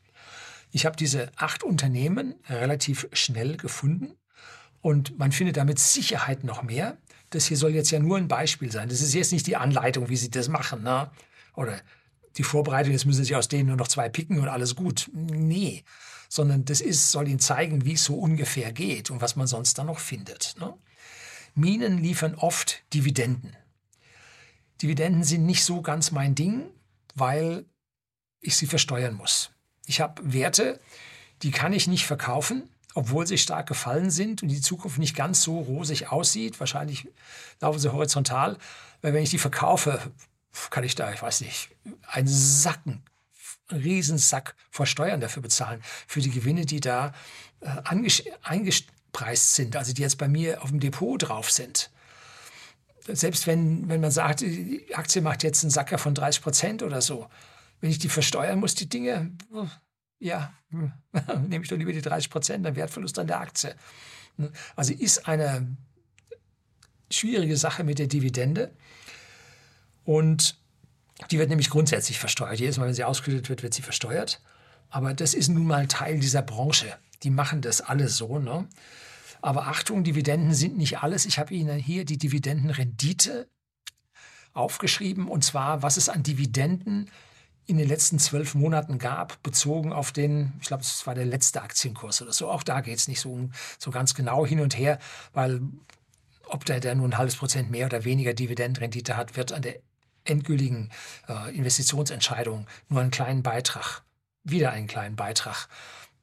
Ich 0.71 0.85
habe 0.85 0.97
diese 0.97 1.31
acht 1.37 1.63
Unternehmen 1.63 2.35
relativ 2.49 3.07
schnell 3.13 3.55
gefunden 3.55 4.17
und 4.81 5.17
man 5.17 5.31
findet 5.31 5.55
damit 5.55 5.79
Sicherheit 5.79 6.43
noch 6.43 6.61
mehr. 6.61 6.97
Das 7.33 7.45
hier 7.45 7.57
soll 7.57 7.73
jetzt 7.73 7.91
ja 7.91 7.99
nur 7.99 8.17
ein 8.17 8.27
Beispiel 8.27 8.71
sein. 8.71 8.89
Das 8.89 9.01
ist 9.01 9.13
jetzt 9.13 9.31
nicht 9.31 9.47
die 9.47 9.55
Anleitung, 9.55 10.09
wie 10.09 10.17
Sie 10.17 10.29
das 10.29 10.49
machen. 10.49 10.83
Ne? 10.83 11.09
Oder 11.55 11.81
die 12.37 12.43
Vorbereitung, 12.43 12.91
jetzt 12.91 13.05
müssen 13.05 13.23
Sie 13.23 13.35
aus 13.35 13.47
denen 13.47 13.67
nur 13.67 13.77
noch 13.77 13.87
zwei 13.87 14.07
picken 14.09 14.39
und 14.39 14.47
alles 14.47 14.75
gut. 14.75 15.09
Nee, 15.13 15.83
sondern 16.29 16.65
das 16.65 16.81
ist, 16.81 17.11
soll 17.11 17.27
Ihnen 17.27 17.39
zeigen, 17.39 17.85
wie 17.85 17.93
es 17.93 18.03
so 18.03 18.15
ungefähr 18.15 18.71
geht 18.71 19.09
und 19.09 19.21
was 19.21 19.35
man 19.35 19.47
sonst 19.47 19.77
dann 19.77 19.87
noch 19.87 19.99
findet. 19.99 20.55
Ne? 20.59 20.73
Minen 21.55 21.97
liefern 21.97 22.35
oft 22.35 22.83
Dividenden. 22.93 23.55
Dividenden 24.81 25.23
sind 25.23 25.45
nicht 25.45 25.63
so 25.63 25.81
ganz 25.81 26.11
mein 26.11 26.35
Ding, 26.35 26.65
weil 27.15 27.65
ich 28.41 28.55
sie 28.55 28.67
versteuern 28.67 29.15
muss. 29.15 29.51
Ich 29.85 30.01
habe 30.01 30.21
Werte, 30.33 30.79
die 31.41 31.51
kann 31.51 31.73
ich 31.73 31.87
nicht 31.87 32.05
verkaufen, 32.05 32.69
obwohl 32.93 33.25
sie 33.25 33.37
stark 33.37 33.67
gefallen 33.67 34.11
sind 34.11 34.43
und 34.43 34.49
die 34.49 34.61
Zukunft 34.61 34.97
nicht 34.99 35.15
ganz 35.15 35.41
so 35.41 35.59
rosig 35.59 36.11
aussieht. 36.11 36.59
Wahrscheinlich 36.59 37.07
laufen 37.59 37.79
sie 37.79 37.91
horizontal, 37.91 38.57
weil 39.01 39.13
wenn 39.13 39.23
ich 39.23 39.31
die 39.31 39.39
verkaufe, 39.39 39.99
kann 40.69 40.83
ich 40.83 40.95
da, 40.95 41.11
ich 41.11 41.21
weiß 41.21 41.41
nicht, 41.41 41.69
einen 42.07 42.27
Sacken, 42.27 43.03
einen 43.69 43.81
Riesensack 43.81 44.55
vor 44.69 44.85
Steuern 44.85 45.19
dafür 45.19 45.41
bezahlen, 45.41 45.81
für 46.07 46.21
die 46.21 46.29
Gewinne, 46.29 46.65
die 46.65 46.79
da 46.79 47.13
äh, 47.61 47.81
eingepreist 48.43 49.55
sind, 49.55 49.75
also 49.75 49.93
die 49.93 50.01
jetzt 50.01 50.17
bei 50.17 50.27
mir 50.27 50.61
auf 50.61 50.69
dem 50.69 50.79
Depot 50.79 51.21
drauf 51.21 51.49
sind. 51.49 51.89
Selbst 53.05 53.47
wenn, 53.47 53.89
wenn 53.89 53.99
man 53.99 54.11
sagt, 54.11 54.41
die 54.41 54.93
Aktie 54.93 55.21
macht 55.21 55.43
jetzt 55.43 55.63
einen 55.63 55.71
Sacker 55.71 55.97
von 55.97 56.15
30 56.15 56.41
Prozent 56.41 56.83
oder 56.83 57.01
so, 57.01 57.27
wenn 57.81 57.89
ich 57.89 57.99
die 57.99 58.07
versteuern 58.07 58.59
muss, 58.59 58.75
die 58.75 58.87
Dinge, 58.87 59.31
ja, 60.23 60.53
nehme 60.71 61.63
ich 61.63 61.69
doch 61.69 61.77
lieber 61.77 61.91
die 61.91 62.01
30 62.01 62.29
Prozent, 62.29 62.65
dann 62.65 62.75
Wertverlust 62.75 63.19
an 63.19 63.27
der 63.27 63.41
Aktie. 63.41 63.75
Also 64.75 64.93
ist 64.93 65.27
eine 65.27 65.67
schwierige 67.11 67.57
Sache 67.57 67.83
mit 67.83 67.99
der 67.99 68.07
Dividende. 68.07 68.71
Und 70.05 70.57
die 71.29 71.37
wird 71.37 71.49
nämlich 71.49 71.69
grundsätzlich 71.69 72.19
versteuert. 72.19 72.59
Jedes 72.59 72.77
Mal, 72.77 72.87
wenn 72.87 72.93
sie 72.93 73.03
ausgeschüttet 73.03 73.49
wird, 73.49 73.63
wird 73.63 73.73
sie 73.73 73.81
versteuert. 73.81 74.41
Aber 74.89 75.13
das 75.13 75.33
ist 75.33 75.49
nun 75.49 75.67
mal 75.67 75.87
Teil 75.87 76.19
dieser 76.19 76.41
Branche. 76.41 76.97
Die 77.23 77.29
machen 77.29 77.61
das 77.61 77.81
alle 77.81 78.07
so. 78.07 78.39
Ne? 78.39 78.67
Aber 79.41 79.67
Achtung, 79.67 80.03
Dividenden 80.03 80.53
sind 80.53 80.77
nicht 80.77 80.99
alles. 80.99 81.25
Ich 81.25 81.37
habe 81.37 81.53
Ihnen 81.53 81.77
hier 81.77 82.05
die 82.05 82.17
Dividendenrendite 82.17 83.47
aufgeschrieben. 84.53 85.27
Und 85.27 85.43
zwar, 85.43 85.83
was 85.83 85.97
es 85.97 86.09
an 86.09 86.23
Dividenden 86.23 87.09
in 87.65 87.77
den 87.77 87.87
letzten 87.87 88.19
zwölf 88.19 88.55
Monaten 88.55 88.99
gab, 88.99 89.41
bezogen 89.41 89.93
auf 89.93 90.11
den, 90.11 90.53
ich 90.61 90.67
glaube, 90.67 90.83
es 90.83 91.07
war 91.07 91.15
der 91.15 91.25
letzte 91.25 91.61
Aktienkurs 91.61 92.21
oder 92.21 92.33
so. 92.33 92.49
Auch 92.49 92.63
da 92.63 92.81
geht 92.81 92.97
es 92.97 93.07
nicht 93.07 93.21
so, 93.21 93.49
so 93.79 93.91
ganz 93.91 94.13
genau 94.13 94.45
hin 94.45 94.59
und 94.59 94.77
her, 94.77 94.99
weil 95.33 95.61
ob 96.45 96.65
der, 96.65 96.79
der 96.79 96.95
nur 96.95 97.07
ein 97.07 97.17
halbes 97.17 97.35
Prozent 97.35 97.71
mehr 97.71 97.85
oder 97.85 98.03
weniger 98.03 98.33
Dividendenrendite 98.33 99.15
hat, 99.15 99.37
wird 99.37 99.53
an 99.53 99.61
der 99.61 99.79
endgültigen 100.25 100.89
äh, 101.27 101.55
Investitionsentscheidung 101.55 102.67
nur 102.89 103.01
einen 103.01 103.11
kleinen 103.11 103.43
Beitrag, 103.43 104.03
wieder 104.43 104.71
einen 104.71 104.87
kleinen 104.87 105.15
Beitrag 105.15 105.67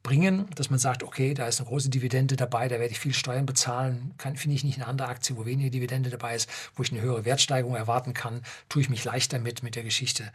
bringen, 0.03 0.47
dass 0.55 0.69
man 0.69 0.79
sagt, 0.79 1.03
okay, 1.03 1.33
da 1.33 1.47
ist 1.47 1.59
eine 1.59 1.69
große 1.69 1.89
Dividende 1.89 2.35
dabei, 2.35 2.67
da 2.67 2.79
werde 2.79 2.91
ich 2.91 2.99
viel 2.99 3.13
Steuern 3.13 3.45
bezahlen, 3.45 4.13
finde 4.17 4.55
ich 4.55 4.63
nicht 4.63 4.77
eine 4.77 4.87
andere 4.87 5.09
Aktie, 5.09 5.37
wo 5.37 5.45
weniger 5.45 5.69
Dividende 5.69 6.09
dabei 6.09 6.35
ist, 6.35 6.49
wo 6.75 6.81
ich 6.81 6.91
eine 6.91 7.01
höhere 7.01 7.25
Wertsteigerung 7.25 7.75
erwarten 7.75 8.13
kann, 8.13 8.41
tue 8.69 8.81
ich 8.81 8.89
mich 8.89 9.03
leichter 9.03 9.37
mit, 9.37 9.61
mit 9.61 9.75
der 9.75 9.83
Geschichte 9.83 10.31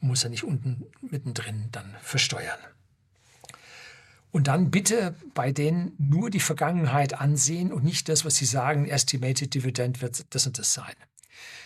muss 0.00 0.24
er 0.24 0.30
nicht 0.30 0.44
unten 0.44 0.84
mittendrin 1.00 1.68
dann 1.72 1.94
versteuern. 2.02 2.58
Und 4.30 4.48
dann 4.48 4.70
bitte 4.70 5.14
bei 5.34 5.50
denen 5.50 5.92
nur 5.98 6.28
die 6.28 6.40
Vergangenheit 6.40 7.14
ansehen 7.14 7.72
und 7.72 7.84
nicht 7.84 8.08
das, 8.08 8.24
was 8.24 8.36
sie 8.36 8.44
sagen, 8.44 8.86
Estimated 8.86 9.54
Dividend 9.54 10.02
wird 10.02 10.26
das 10.34 10.46
und 10.46 10.58
das 10.58 10.74
sein. 10.74 10.94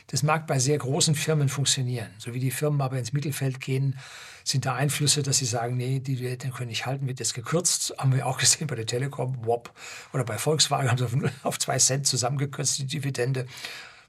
Das 0.06 0.22
mag 0.22 0.46
bei 0.46 0.58
sehr 0.58 0.78
großen 0.78 1.14
Firmen 1.14 1.48
funktionieren. 1.48 2.10
So 2.18 2.34
wie 2.34 2.40
die 2.40 2.50
Firmen 2.50 2.80
aber 2.80 2.98
ins 2.98 3.12
Mittelfeld 3.12 3.60
gehen, 3.60 3.96
sind 4.44 4.66
da 4.66 4.74
Einflüsse, 4.74 5.22
dass 5.22 5.38
sie 5.38 5.44
sagen, 5.44 5.76
nee, 5.76 6.00
die 6.00 6.16
Dividenden 6.16 6.52
können 6.52 6.68
nicht 6.68 6.86
halten, 6.86 7.06
wird 7.06 7.20
jetzt 7.20 7.34
gekürzt. 7.34 7.94
Haben 7.98 8.14
wir 8.14 8.26
auch 8.26 8.38
gesehen 8.38 8.66
bei 8.66 8.74
der 8.74 8.86
Telekom, 8.86 9.44
WOP 9.46 9.72
oder 10.12 10.24
bei 10.24 10.38
Volkswagen 10.38 10.90
haben 10.90 10.98
sie 10.98 11.30
auf 11.42 11.58
zwei 11.60 11.78
Cent 11.78 12.06
zusammengekürzt 12.06 12.78
die 12.78 12.86
Dividende 12.86 13.46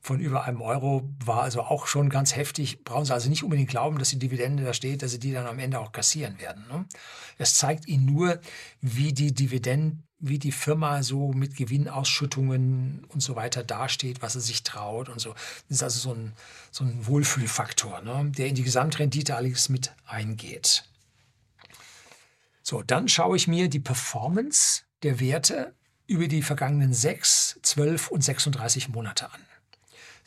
von 0.01 0.19
über 0.19 0.45
einem 0.45 0.61
Euro 0.61 1.07
war 1.23 1.43
also 1.43 1.61
auch 1.61 1.85
schon 1.85 2.09
ganz 2.09 2.35
heftig. 2.35 2.83
Brauchen 2.83 3.05
Sie 3.05 3.13
also 3.13 3.29
nicht 3.29 3.43
unbedingt 3.43 3.69
glauben, 3.69 3.99
dass 3.99 4.09
die 4.09 4.19
Dividende 4.19 4.63
da 4.63 4.73
steht, 4.73 5.03
dass 5.03 5.11
Sie 5.11 5.19
die 5.19 5.31
dann 5.31 5.45
am 5.45 5.59
Ende 5.59 5.79
auch 5.79 5.91
kassieren 5.91 6.39
werden. 6.39 6.65
Ne? 6.67 6.85
Es 7.37 7.53
zeigt 7.53 7.87
Ihnen 7.87 8.05
nur, 8.05 8.39
wie 8.81 9.13
die 9.13 9.33
Dividenden 9.33 10.03
wie 10.23 10.37
die 10.37 10.51
Firma 10.51 11.01
so 11.01 11.33
mit 11.33 11.55
Gewinnausschüttungen 11.55 13.05
und 13.09 13.21
so 13.21 13.35
weiter 13.35 13.63
dasteht, 13.63 14.21
was 14.21 14.33
sie 14.33 14.39
sich 14.39 14.61
traut 14.61 15.09
und 15.09 15.19
so. 15.19 15.33
Das 15.67 15.77
ist 15.77 15.83
also 15.83 15.99
so 15.99 16.13
ein, 16.13 16.33
so 16.69 16.83
ein 16.83 17.07
Wohlfühlfaktor, 17.07 18.01
ne? 18.01 18.31
der 18.37 18.47
in 18.47 18.55
die 18.55 18.63
Gesamtrendite 18.63 19.35
alles 19.35 19.67
mit 19.69 19.93
eingeht. 20.05 20.83
So, 22.61 22.83
dann 22.83 23.07
schaue 23.07 23.35
ich 23.35 23.47
mir 23.47 23.67
die 23.67 23.79
Performance 23.79 24.83
der 25.01 25.19
Werte 25.19 25.73
über 26.05 26.27
die 26.27 26.43
vergangenen 26.43 26.93
6, 26.93 27.59
12 27.63 28.09
und 28.09 28.23
36 28.23 28.89
Monate 28.89 29.33
an 29.33 29.41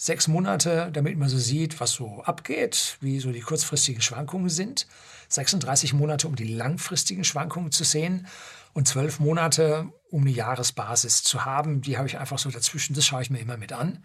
sechs 0.04 0.28
Monate, 0.28 0.90
damit 0.92 1.16
man 1.16 1.30
so 1.30 1.38
sieht, 1.38 1.80
was 1.80 1.92
so 1.92 2.22
abgeht, 2.24 2.98
wie 3.00 3.20
so 3.20 3.32
die 3.32 3.40
kurzfristigen 3.40 4.02
Schwankungen 4.02 4.50
sind. 4.50 4.86
36 5.30 5.94
Monate, 5.94 6.28
um 6.28 6.36
die 6.36 6.44
langfristigen 6.44 7.24
Schwankungen 7.24 7.72
zu 7.72 7.84
sehen. 7.84 8.26
Und 8.74 8.86
zwölf 8.86 9.18
Monate, 9.18 9.88
um 10.10 10.20
eine 10.20 10.30
Jahresbasis 10.30 11.22
zu 11.22 11.46
haben. 11.46 11.80
Die 11.80 11.96
habe 11.96 12.06
ich 12.06 12.18
einfach 12.18 12.38
so 12.38 12.50
dazwischen. 12.50 12.92
Das 12.92 13.06
schaue 13.06 13.22
ich 13.22 13.30
mir 13.30 13.38
immer 13.38 13.56
mit 13.56 13.72
an. 13.72 14.04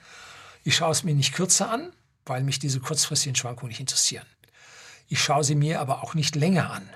Ich 0.63 0.77
schaue 0.77 0.91
es 0.91 1.03
mir 1.03 1.13
nicht 1.13 1.33
kürzer 1.33 1.69
an, 1.69 1.91
weil 2.25 2.43
mich 2.43 2.59
diese 2.59 2.79
kurzfristigen 2.79 3.35
Schwankungen 3.35 3.67
nicht 3.67 3.81
interessieren. 3.81 4.25
Ich 5.09 5.21
schaue 5.21 5.43
sie 5.43 5.55
mir 5.55 5.81
aber 5.81 6.01
auch 6.01 6.13
nicht 6.13 6.37
länger 6.37 6.71
an, 6.71 6.89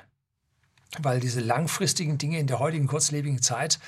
weil 1.00 1.20
diese 1.20 1.42
langfristigen 1.42 2.18
Dinge 2.18 2.40
in 2.40 2.48
der 2.48 2.60
heutigen 2.60 2.88
kurzlebigen 2.88 3.42
Zeit 3.42 3.80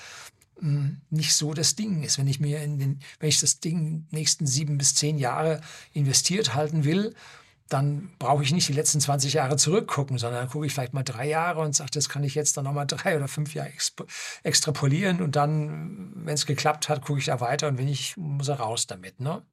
nicht 0.62 1.34
so 1.34 1.54
das 1.54 1.76
Ding 1.76 2.04
ist. 2.04 2.18
Wenn 2.18 2.28
ich 2.28 2.40
mir 2.40 2.62
in 2.64 2.80
den, 2.80 3.00
wenn 3.20 3.30
ich 3.30 3.40
das 3.40 3.60
Ding 3.60 4.08
nächsten 4.12 4.48
sieben 4.48 4.78
bis 4.78 4.96
zehn 4.96 5.18
Jahre 5.18 5.62
investiert 5.94 6.56
halten 6.56 6.86
will, 6.86 7.14
dann 7.68 8.12
brauche 8.20 8.44
ich 8.44 8.54
nicht 8.54 8.68
die 8.68 8.74
letzten 8.74 9.02
20 9.02 9.34
Jahre 9.34 9.58
zurückgucken, 9.58 10.18
sondern 10.18 10.42
dann 10.42 10.50
gucke 10.50 10.68
ich 10.68 10.74
vielleicht 10.74 10.94
mal 10.94 11.04
drei 11.04 11.28
Jahre 11.28 11.62
und 11.62 11.76
sage, 11.76 11.90
das 11.92 12.10
kann 12.10 12.24
ich 12.24 12.36
jetzt 12.36 12.58
dann 12.58 12.66
nochmal 12.66 12.86
drei 12.86 13.18
oder 13.18 13.28
fünf 13.28 13.56
Jahre 13.56 13.72
extrapolieren 14.44 15.22
und 15.22 15.36
dann, 15.36 16.12
wenn 16.26 16.36
es 16.36 16.46
geklappt 16.46 16.90
hat, 16.90 17.04
gucke 17.04 17.20
ich 17.20 17.26
da 17.26 17.40
weiter 17.42 17.68
und 17.68 17.78
wenn 17.78 17.88
ich, 17.88 18.18
muss 18.18 18.50
er 18.50 18.60
raus 18.60 18.86
damit. 18.86 19.20
Ne? 19.20 19.44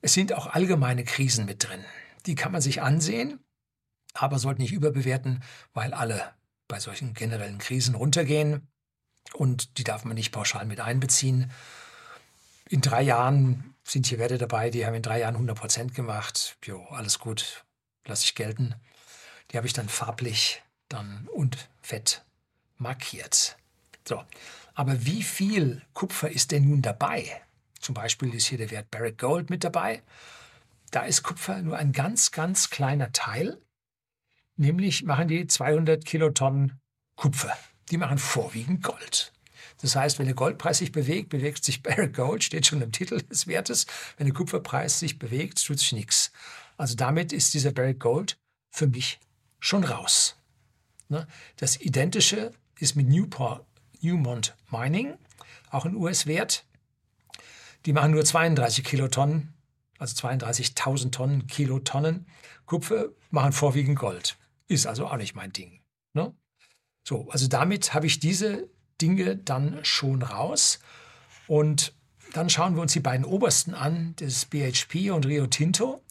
Es 0.00 0.14
sind 0.14 0.32
auch 0.32 0.46
allgemeine 0.46 1.04
Krisen 1.04 1.44
mit 1.44 1.68
drin. 1.68 1.84
Die 2.24 2.34
kann 2.34 2.52
man 2.52 2.62
sich 2.62 2.80
ansehen, 2.80 3.40
aber 4.14 4.38
sollte 4.38 4.62
nicht 4.62 4.72
überbewerten, 4.72 5.42
weil 5.74 5.92
alle 5.92 6.32
bei 6.68 6.80
solchen 6.80 7.12
generellen 7.12 7.58
Krisen 7.58 7.94
runtergehen. 7.94 8.66
Und 9.32 9.78
die 9.78 9.84
darf 9.84 10.04
man 10.04 10.14
nicht 10.14 10.32
pauschal 10.32 10.64
mit 10.66 10.80
einbeziehen. 10.80 11.50
In 12.68 12.80
drei 12.80 13.02
Jahren 13.02 13.74
sind 13.82 14.06
hier 14.06 14.18
Werte 14.18 14.38
dabei, 14.38 14.70
die 14.70 14.86
haben 14.86 14.94
in 14.94 15.02
drei 15.02 15.20
Jahren 15.20 15.34
100 15.34 15.58
Prozent 15.58 15.94
gemacht. 15.94 16.56
Jo, 16.64 16.84
alles 16.90 17.18
gut, 17.18 17.64
lasse 18.06 18.24
ich 18.24 18.34
gelten. 18.34 18.74
Die 19.50 19.56
habe 19.56 19.66
ich 19.66 19.72
dann 19.72 19.88
farblich 19.88 20.62
dann 20.88 21.28
und 21.32 21.68
fett 21.82 22.24
markiert. 22.78 23.56
So, 24.06 24.22
aber 24.74 25.04
wie 25.04 25.22
viel 25.22 25.82
Kupfer 25.92 26.30
ist 26.30 26.52
denn 26.52 26.68
nun 26.68 26.82
dabei? 26.82 27.42
Zum 27.80 27.94
Beispiel 27.94 28.34
ist 28.34 28.46
hier 28.46 28.58
der 28.58 28.70
Wert 28.70 28.90
Barrick 28.90 29.18
Gold 29.18 29.50
mit 29.50 29.64
dabei. 29.64 30.02
Da 30.90 31.02
ist 31.02 31.22
Kupfer 31.22 31.60
nur 31.60 31.76
ein 31.76 31.92
ganz, 31.92 32.30
ganz 32.30 32.70
kleiner 32.70 33.12
Teil. 33.12 33.60
Nämlich 34.56 35.02
machen 35.04 35.28
die 35.28 35.46
200 35.46 36.04
Kilotonnen 36.04 36.80
Kupfer 37.16 37.56
die 37.90 37.96
machen 37.96 38.18
vorwiegend 38.18 38.82
Gold. 38.82 39.32
Das 39.80 39.96
heißt, 39.96 40.18
wenn 40.18 40.26
der 40.26 40.34
Goldpreis 40.34 40.78
sich 40.78 40.92
bewegt, 40.92 41.28
bewegt 41.28 41.64
sich 41.64 41.82
Barrick 41.82 42.14
Gold, 42.14 42.44
steht 42.44 42.66
schon 42.66 42.80
im 42.80 42.92
Titel 42.92 43.20
des 43.20 43.46
Wertes. 43.46 43.86
Wenn 44.16 44.26
der 44.26 44.34
Kupferpreis 44.34 44.98
sich 44.98 45.18
bewegt, 45.18 45.64
tut 45.64 45.78
sich 45.78 45.92
nichts. 45.92 46.32
Also 46.76 46.94
damit 46.94 47.32
ist 47.32 47.54
dieser 47.54 47.72
Barrick 47.72 48.00
Gold 48.00 48.38
für 48.70 48.86
mich 48.86 49.20
schon 49.60 49.84
raus. 49.84 50.36
Ne? 51.08 51.26
Das 51.56 51.80
Identische 51.80 52.52
ist 52.78 52.96
mit 52.96 53.08
Newport, 53.08 53.66
Newmont 54.00 54.56
Mining, 54.70 55.18
auch 55.70 55.84
ein 55.84 55.96
US-Wert. 55.96 56.64
Die 57.86 57.92
machen 57.92 58.12
nur 58.12 58.24
32 58.24 58.84
Kilotonnen, 58.84 59.52
also 59.98 60.26
32.000 60.26 61.10
Tonnen, 61.10 61.46
Kilotonnen 61.46 62.26
Kupfer, 62.66 63.10
machen 63.30 63.52
vorwiegend 63.52 63.98
Gold. 63.98 64.36
Ist 64.66 64.86
also 64.86 65.06
auch 65.06 65.16
nicht 65.16 65.34
mein 65.34 65.52
Ding. 65.52 65.80
Ne? 66.14 66.34
So, 67.04 67.28
also 67.30 67.46
damit 67.48 67.92
habe 67.92 68.06
ich 68.06 68.18
diese 68.18 68.66
Dinge 69.00 69.36
dann 69.36 69.84
schon 69.84 70.22
raus. 70.22 70.80
Und 71.46 71.92
dann 72.32 72.48
schauen 72.48 72.74
wir 72.74 72.82
uns 72.82 72.94
die 72.94 73.00
beiden 73.00 73.24
obersten 73.24 73.74
an, 73.74 74.14
das 74.16 74.46
BHP 74.46 75.10
und 75.12 75.26
Rio 75.26 75.46
Tinto. 75.46 76.02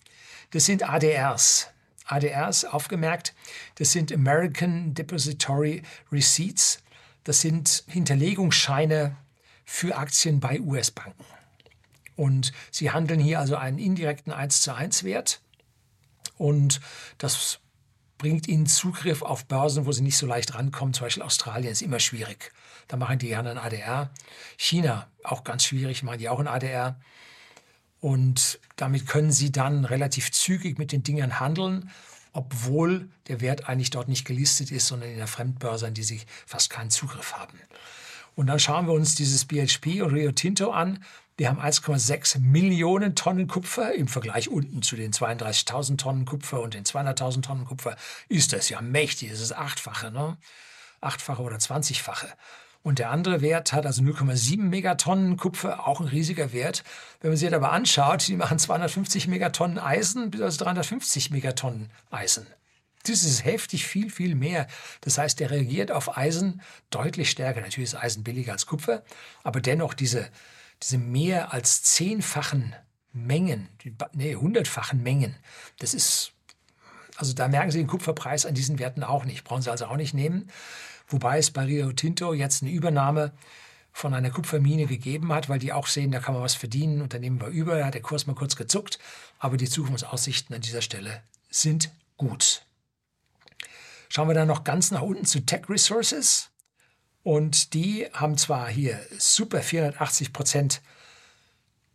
Das 0.51 0.65
sind 0.65 0.87
ADRs. 0.87 1.69
ADRs, 2.05 2.65
aufgemerkt, 2.65 3.33
das 3.75 3.93
sind 3.93 4.11
American 4.11 4.93
Depository 4.93 5.81
Receipts. 6.11 6.79
Das 7.23 7.41
sind 7.41 7.85
Hinterlegungsscheine 7.87 9.15
für 9.65 9.95
Aktien 9.95 10.39
bei 10.39 10.59
US-Banken. 10.59 11.23
Und 12.15 12.51
sie 12.69 12.91
handeln 12.91 13.19
hier 13.19 13.39
also 13.39 13.55
einen 13.55 13.79
indirekten 13.79 14.31
1 14.31 14.61
zu 14.61 14.75
1 14.75 15.05
Wert. 15.05 15.41
Und 16.37 16.81
das 17.17 17.59
bringt 18.23 18.47
ihnen 18.47 18.67
Zugriff 18.67 19.21
auf 19.21 19.47
Börsen, 19.47 19.85
wo 19.85 19.91
sie 19.91 20.01
nicht 20.01 20.15
so 20.15 20.25
leicht 20.25 20.55
rankommen. 20.55 20.93
Zum 20.93 21.05
Beispiel 21.05 21.23
Australien 21.23 21.73
ist 21.73 21.81
immer 21.81 21.99
schwierig. 21.99 22.53
Da 22.87 22.95
machen 22.95 23.19
die 23.19 23.27
gerne 23.27 23.51
ein 23.51 23.57
ADR. 23.57 24.11
China 24.55 25.09
auch 25.25 25.43
ganz 25.43 25.65
schwierig, 25.65 26.03
machen 26.03 26.19
die 26.19 26.29
auch 26.29 26.39
ein 26.39 26.47
ADR. 26.47 26.97
Und 27.99 28.61
damit 28.77 29.07
können 29.07 29.33
sie 29.33 29.51
dann 29.51 29.83
relativ 29.83 30.31
zügig 30.31 30.79
mit 30.79 30.93
den 30.93 31.03
Dingern 31.03 31.41
handeln, 31.41 31.91
obwohl 32.31 33.09
der 33.27 33.41
Wert 33.41 33.67
eigentlich 33.67 33.89
dort 33.89 34.07
nicht 34.07 34.23
gelistet 34.23 34.71
ist, 34.71 34.87
sondern 34.87 35.09
in 35.09 35.17
der 35.17 35.27
Fremdbörse, 35.27 35.87
an 35.87 35.93
die 35.93 36.03
sie 36.03 36.21
fast 36.45 36.69
keinen 36.69 36.91
Zugriff 36.91 37.33
haben. 37.33 37.59
Und 38.35 38.47
dann 38.47 38.57
schauen 38.57 38.87
wir 38.87 38.93
uns 38.93 39.15
dieses 39.15 39.43
BHP 39.43 40.01
und 40.01 40.13
Rio 40.13 40.31
Tinto 40.31 40.71
an. 40.71 41.03
Die 41.39 41.47
haben 41.47 41.59
1,6 41.59 42.39
Millionen 42.39 43.15
Tonnen 43.15 43.47
Kupfer. 43.47 43.93
Im 43.93 44.07
Vergleich 44.07 44.49
unten 44.49 44.81
zu 44.81 44.95
den 44.95 45.11
32.000 45.11 45.97
Tonnen 45.97 46.25
Kupfer 46.25 46.61
und 46.61 46.73
den 46.73 46.83
200.000 46.83 47.41
Tonnen 47.41 47.65
Kupfer 47.65 47.95
ist 48.29 48.53
das 48.53 48.69
ja 48.69 48.81
mächtig. 48.81 49.31
Das 49.31 49.39
ist 49.39 49.53
achtfache, 49.53 50.11
ne? 50.11 50.37
Achtfache 51.01 51.41
oder 51.41 51.59
zwanzigfache. 51.59 52.29
Und 52.83 52.99
der 52.99 53.11
andere 53.11 53.41
Wert 53.41 53.71
hat 53.71 53.85
also 53.85 54.03
0,7 54.03 54.61
Megatonnen 54.61 55.37
Kupfer, 55.37 55.87
auch 55.87 56.01
ein 56.01 56.07
riesiger 56.07 56.51
Wert. 56.51 56.83
Wenn 57.21 57.31
man 57.31 57.37
sich 57.37 57.49
das 57.49 57.57
aber 57.57 57.71
anschaut, 57.71 58.27
die 58.27 58.35
machen 58.35 58.59
250 58.59 59.27
Megatonnen 59.27 59.79
Eisen 59.79 60.29
bis 60.31 60.41
also 60.41 60.63
350 60.65 61.31
Megatonnen 61.31 61.89
Eisen. 62.11 62.45
Das 63.03 63.23
ist 63.23 63.43
heftig 63.43 63.85
viel, 63.85 64.09
viel 64.09 64.35
mehr. 64.35 64.67
Das 65.01 65.17
heißt, 65.17 65.39
der 65.39 65.51
reagiert 65.51 65.91
auf 65.91 66.17
Eisen 66.17 66.61
deutlich 66.89 67.29
stärker. 67.29 67.61
Natürlich 67.61 67.91
ist 67.91 67.95
Eisen 67.95 68.23
billiger 68.23 68.53
als 68.53 68.65
Kupfer, 68.65 69.03
aber 69.43 69.59
dennoch 69.59 69.93
diese, 69.93 70.29
diese 70.81 70.97
mehr 70.97 71.53
als 71.53 71.83
zehnfachen 71.83 72.75
Mengen, 73.11 73.69
nee, 74.13 74.35
hundertfachen 74.35 75.03
Mengen, 75.03 75.35
das 75.77 75.93
ist, 75.93 76.31
also 77.17 77.33
da 77.33 77.47
merken 77.47 77.69
Sie 77.69 77.77
den 77.77 77.87
Kupferpreis 77.87 78.45
an 78.45 78.55
diesen 78.55 78.79
Werten 78.79 79.03
auch 79.03 79.25
nicht. 79.25 79.43
Brauchen 79.43 79.61
Sie 79.61 79.69
also 79.69 79.85
auch 79.85 79.97
nicht 79.97 80.15
nehmen. 80.15 80.49
Wobei 81.07 81.37
es 81.37 81.51
bei 81.51 81.65
Rio 81.65 81.91
Tinto 81.91 82.33
jetzt 82.33 82.63
eine 82.63 82.71
Übernahme 82.71 83.33
von 83.91 84.15
einer 84.15 84.31
Kupfermine 84.31 84.87
gegeben 84.87 85.31
hat, 85.31 85.47
weil 85.47 85.59
die 85.59 85.71
auch 85.71 85.85
sehen, 85.85 86.11
da 86.11 86.19
kann 86.19 86.33
man 86.33 86.43
was 86.43 86.55
verdienen 86.55 87.01
und 87.01 87.13
dann 87.13 87.21
nehmen 87.21 87.39
wir 87.39 87.49
über. 87.49 87.77
Da 87.77 87.85
hat 87.85 87.93
der 87.93 88.01
Kurs 88.01 88.25
mal 88.25 88.33
kurz 88.33 88.55
gezuckt, 88.55 88.97
aber 89.37 89.57
die 89.57 89.69
Zukunftsaussichten 89.69 90.55
an 90.55 90.61
dieser 90.61 90.81
Stelle 90.81 91.21
sind 91.51 91.91
gut. 92.17 92.65
Schauen 94.15 94.27
wir 94.27 94.35
dann 94.35 94.47
noch 94.47 94.63
ganz 94.63 94.91
nach 94.91 95.01
unten 95.01 95.25
zu 95.25 95.39
Tech 95.39 95.67
Resources. 95.69 96.51
Und 97.23 97.73
die 97.73 98.05
haben 98.13 98.37
zwar 98.37 98.69
hier 98.69 99.03
super 99.17 99.63
480 99.63 100.31
Prozent 100.31 100.83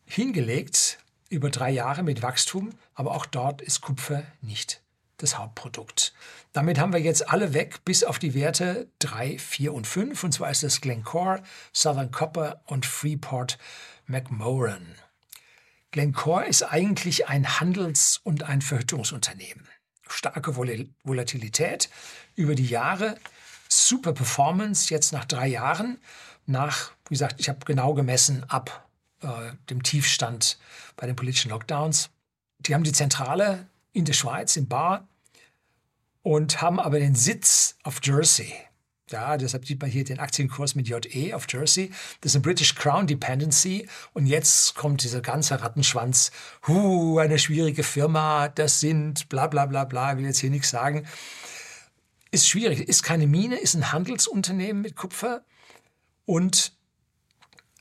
hingelegt 0.04 0.98
über 1.28 1.48
drei 1.48 1.70
Jahre 1.70 2.02
mit 2.02 2.20
Wachstum, 2.20 2.70
aber 2.94 3.12
auch 3.14 3.24
dort 3.24 3.62
ist 3.62 3.82
Kupfer 3.82 4.24
nicht 4.40 4.82
das 5.18 5.38
Hauptprodukt. 5.38 6.12
Damit 6.52 6.80
haben 6.80 6.92
wir 6.92 7.00
jetzt 7.00 7.28
alle 7.28 7.54
weg, 7.54 7.84
bis 7.84 8.02
auf 8.02 8.18
die 8.18 8.34
Werte 8.34 8.90
3, 8.98 9.38
4 9.38 9.72
und 9.72 9.86
5. 9.86 10.24
Und 10.24 10.32
zwar 10.32 10.50
ist 10.50 10.64
das 10.64 10.80
Glencore, 10.80 11.44
Southern 11.72 12.10
Copper 12.10 12.62
und 12.66 12.84
Freeport 12.84 13.58
McMoran. 14.06 14.96
Glencore 15.92 16.46
ist 16.46 16.64
eigentlich 16.64 17.28
ein 17.28 17.60
Handels- 17.60 18.20
und 18.24 18.42
ein 18.42 18.60
Verhütungsunternehmen. 18.60 19.68
Starke 20.08 20.56
Volatilität 20.56 21.90
über 22.34 22.54
die 22.54 22.66
Jahre, 22.66 23.18
super 23.68 24.12
Performance 24.12 24.92
jetzt 24.92 25.12
nach 25.12 25.24
drei 25.24 25.48
Jahren. 25.48 25.98
Nach, 26.46 26.92
wie 27.08 27.14
gesagt, 27.14 27.40
ich 27.40 27.48
habe 27.48 27.58
genau 27.64 27.94
gemessen 27.94 28.44
ab 28.48 28.88
äh, 29.20 29.52
dem 29.70 29.82
Tiefstand 29.82 30.58
bei 30.96 31.06
den 31.06 31.16
politischen 31.16 31.50
Lockdowns. 31.50 32.10
Die 32.60 32.74
haben 32.74 32.84
die 32.84 32.92
Zentrale 32.92 33.66
in 33.92 34.04
der 34.04 34.14
Schweiz, 34.14 34.56
in 34.56 34.68
Bar, 34.68 35.06
und 36.22 36.60
haben 36.60 36.80
aber 36.80 36.98
den 36.98 37.14
Sitz 37.14 37.76
auf 37.82 38.00
Jersey. 38.02 38.54
Ja, 39.10 39.36
deshalb 39.36 39.66
sieht 39.66 39.80
man 39.80 39.90
hier 39.90 40.04
den 40.04 40.18
Aktienkurs 40.18 40.74
mit 40.74 40.88
JE 40.88 41.34
auf 41.34 41.46
Jersey. 41.48 41.90
Das 42.20 42.32
ist 42.32 42.36
eine 42.36 42.42
British 42.42 42.74
Crown 42.74 43.06
Dependency. 43.06 43.88
Und 44.12 44.26
jetzt 44.26 44.74
kommt 44.74 45.02
dieser 45.02 45.20
ganze 45.20 45.60
Rattenschwanz. 45.60 46.30
Huh, 46.66 47.18
eine 47.18 47.38
schwierige 47.38 47.82
Firma, 47.82 48.48
das 48.48 48.80
sind 48.80 49.28
bla 49.28 49.46
bla 49.46 49.66
bla 49.66 49.84
bla, 49.84 50.12
ich 50.12 50.18
will 50.18 50.26
jetzt 50.26 50.40
hier 50.40 50.50
nichts 50.50 50.70
sagen. 50.70 51.06
Ist 52.30 52.48
schwierig, 52.48 52.80
ist 52.88 53.02
keine 53.02 53.26
Mine, 53.26 53.56
ist 53.56 53.74
ein 53.74 53.92
Handelsunternehmen 53.92 54.82
mit 54.82 54.96
Kupfer 54.96 55.42
und 56.26 56.72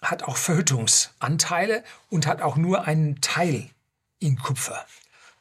hat 0.01 0.23
auch 0.23 0.37
Verhütungsanteile 0.37 1.83
und 2.09 2.27
hat 2.27 2.41
auch 2.41 2.55
nur 2.55 2.85
einen 2.85 3.19
Teil 3.19 3.69
in 4.19 4.37
Kupfer 4.37 4.85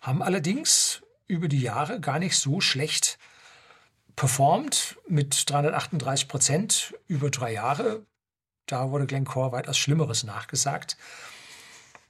haben 0.06 0.22
allerdings 0.22 1.02
über 1.26 1.48
die 1.48 1.60
Jahre 1.60 2.00
gar 2.00 2.20
nicht 2.20 2.36
so 2.36 2.60
schlecht 2.60 3.18
performt 4.16 4.96
mit 5.06 5.48
338 5.48 6.26
Prozent 6.26 6.94
über 7.06 7.30
drei 7.30 7.52
Jahre. 7.52 8.06
Da 8.66 8.90
wurde 8.90 9.06
Glencore 9.06 9.52
weitaus 9.52 9.78
Schlimmeres 9.78 10.24
nachgesagt. 10.24 10.96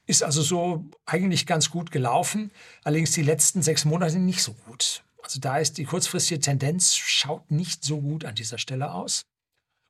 Ist 0.07 0.23
also 0.23 0.41
so 0.41 0.85
eigentlich 1.05 1.47
ganz 1.47 1.71
gut 1.71 1.91
gelaufen, 1.91 2.53
allerdings 2.85 3.11
die 3.11 3.23
letzten 3.23 3.61
sechs 3.61 3.85
Monate 3.85 4.19
nicht 4.21 4.41
so 4.43 4.55
gut. 4.55 5.03
Also 5.21 5.41
da 5.41 5.59
ist 5.59 5.79
die 5.79 5.85
kurzfristige 5.85 6.41
Tendenz, 6.41 6.95
schaut 6.95 7.51
nicht 7.51 7.83
so 7.83 8.01
gut 8.01 8.25
an 8.25 8.37
dieser 8.37 8.59
Stelle 8.59 8.93
aus. 8.93 9.23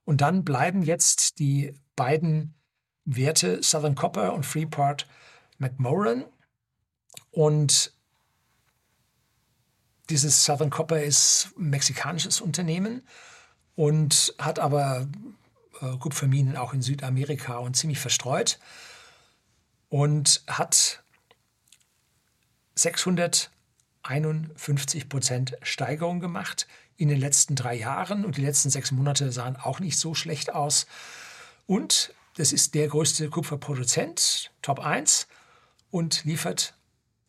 Und 0.07 0.22
dann 0.22 0.44
bleiben 0.44 0.83
jetzt 0.83 1.38
die 1.38 1.74
beiden 1.94 2.55
Werte 3.05 3.62
Southern 3.62 3.94
Copper 3.94 4.33
und 4.33 4.46
Freeport 4.46 5.07
McMoran. 5.59 6.24
Und 7.31 7.92
dieses 10.11 10.45
Southern 10.45 10.71
Copper 10.71 11.03
ist 11.03 11.51
ein 11.59 11.71
mexikanisches 11.71 12.40
Unternehmen 12.40 13.03
und 13.75 14.35
hat 14.38 14.59
aber 14.59 15.09
äh, 15.81 15.97
Kupferminen 15.99 16.57
auch 16.57 16.73
in 16.73 16.81
Südamerika 16.83 17.59
und 17.59 17.77
ziemlich 17.77 17.99
verstreut 17.99 18.59
und 19.88 20.42
hat 20.47 21.03
651 22.75 25.09
Prozent 25.09 25.57
Steigerung 25.62 26.21
gemacht 26.21 26.66
in 26.97 27.09
den 27.09 27.21
letzten 27.21 27.57
drei 27.57 27.75
Jahren 27.75 28.25
und 28.25 28.37
die 28.37 28.42
letzten 28.42 28.71
sechs 28.71 28.92
Monate 28.92 29.33
sahen 29.33 29.57
auch 29.57 29.81
nicht 29.81 29.99
so 29.99 30.14
schlecht 30.14 30.55
aus. 30.55 30.87
Und 31.66 32.14
das 32.37 32.53
ist 32.53 32.75
der 32.75 32.88
größte 32.88 33.31
Kupferproduzent, 33.31 34.53
Top 34.62 34.81
1, 34.81 35.27
und 35.90 36.25
liefert 36.25 36.75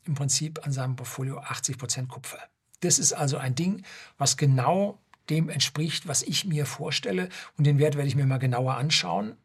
im 0.05 0.15
Prinzip 0.15 0.65
an 0.65 0.71
seinem 0.71 0.95
Portfolio 0.95 1.39
80 1.39 1.77
Prozent 1.77 2.09
Kupfer. 2.09 2.39
Das 2.81 2.99
ist 2.99 3.13
also 3.13 3.37
ein 3.37 3.55
Ding, 3.55 3.83
was 4.17 4.37
genau 4.37 4.99
dem 5.29 5.49
entspricht, 5.49 6.07
was 6.07 6.23
ich 6.23 6.45
mir 6.45 6.65
vorstelle. 6.65 7.29
Und 7.57 7.65
den 7.65 7.79
Wert 7.79 7.95
werde 7.95 8.07
ich 8.07 8.15
mir 8.15 8.25
mal 8.25 8.37
genauer 8.37 8.75
anschauen. 8.75 9.35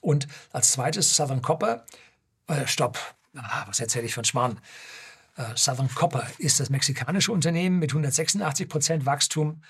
Und 0.00 0.28
als 0.52 0.72
zweites 0.72 1.14
Southern 1.16 1.42
Copper. 1.42 1.84
Äh, 2.46 2.66
stopp, 2.66 2.98
ah, 3.36 3.64
was 3.66 3.80
erzähle 3.80 4.06
ich 4.06 4.14
von 4.14 4.24
Schmarrn? 4.24 4.60
Äh, 5.36 5.56
Southern 5.56 5.88
Copper 5.94 6.26
ist 6.38 6.60
das 6.60 6.70
mexikanische 6.70 7.32
Unternehmen 7.32 7.78
mit 7.78 7.90
186 7.90 8.68
Prozent 8.68 9.06
Wachstum 9.06 9.62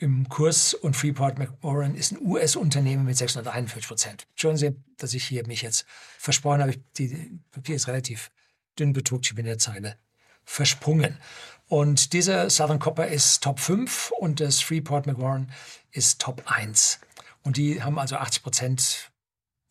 im 0.00 0.28
Kurs 0.30 0.72
und 0.72 0.96
Freeport 0.96 1.38
McMoran 1.38 1.94
ist 1.94 2.12
ein 2.12 2.18
US-Unternehmen 2.22 3.04
mit 3.04 3.18
641 3.18 3.86
Prozent. 3.86 4.26
Schauen 4.34 4.56
Sie, 4.56 4.74
dass 4.96 5.12
ich 5.12 5.24
hier 5.24 5.46
mich 5.46 5.60
jetzt 5.60 5.84
versprochen 6.18 6.62
habe. 6.62 6.74
Die 6.96 7.38
Papier 7.50 7.76
ist 7.76 7.86
relativ 7.86 8.30
dünn 8.78 8.94
bedruckt. 8.94 9.26
Ich 9.26 9.34
bin 9.34 9.44
in 9.44 9.50
der 9.50 9.58
Zeile 9.58 9.98
versprungen. 10.44 11.18
Und 11.70 12.14
dieser 12.14 12.50
Southern 12.50 12.80
Copper 12.80 13.06
ist 13.06 13.44
Top 13.44 13.60
5 13.60 14.10
und 14.18 14.40
das 14.40 14.60
Freeport 14.60 15.06
McMoran 15.06 15.52
ist 15.92 16.20
Top 16.20 16.42
1. 16.46 16.98
Und 17.44 17.58
die 17.58 17.80
haben 17.80 17.96
also 17.96 18.16
80 18.16 18.42
Prozent 18.42 19.12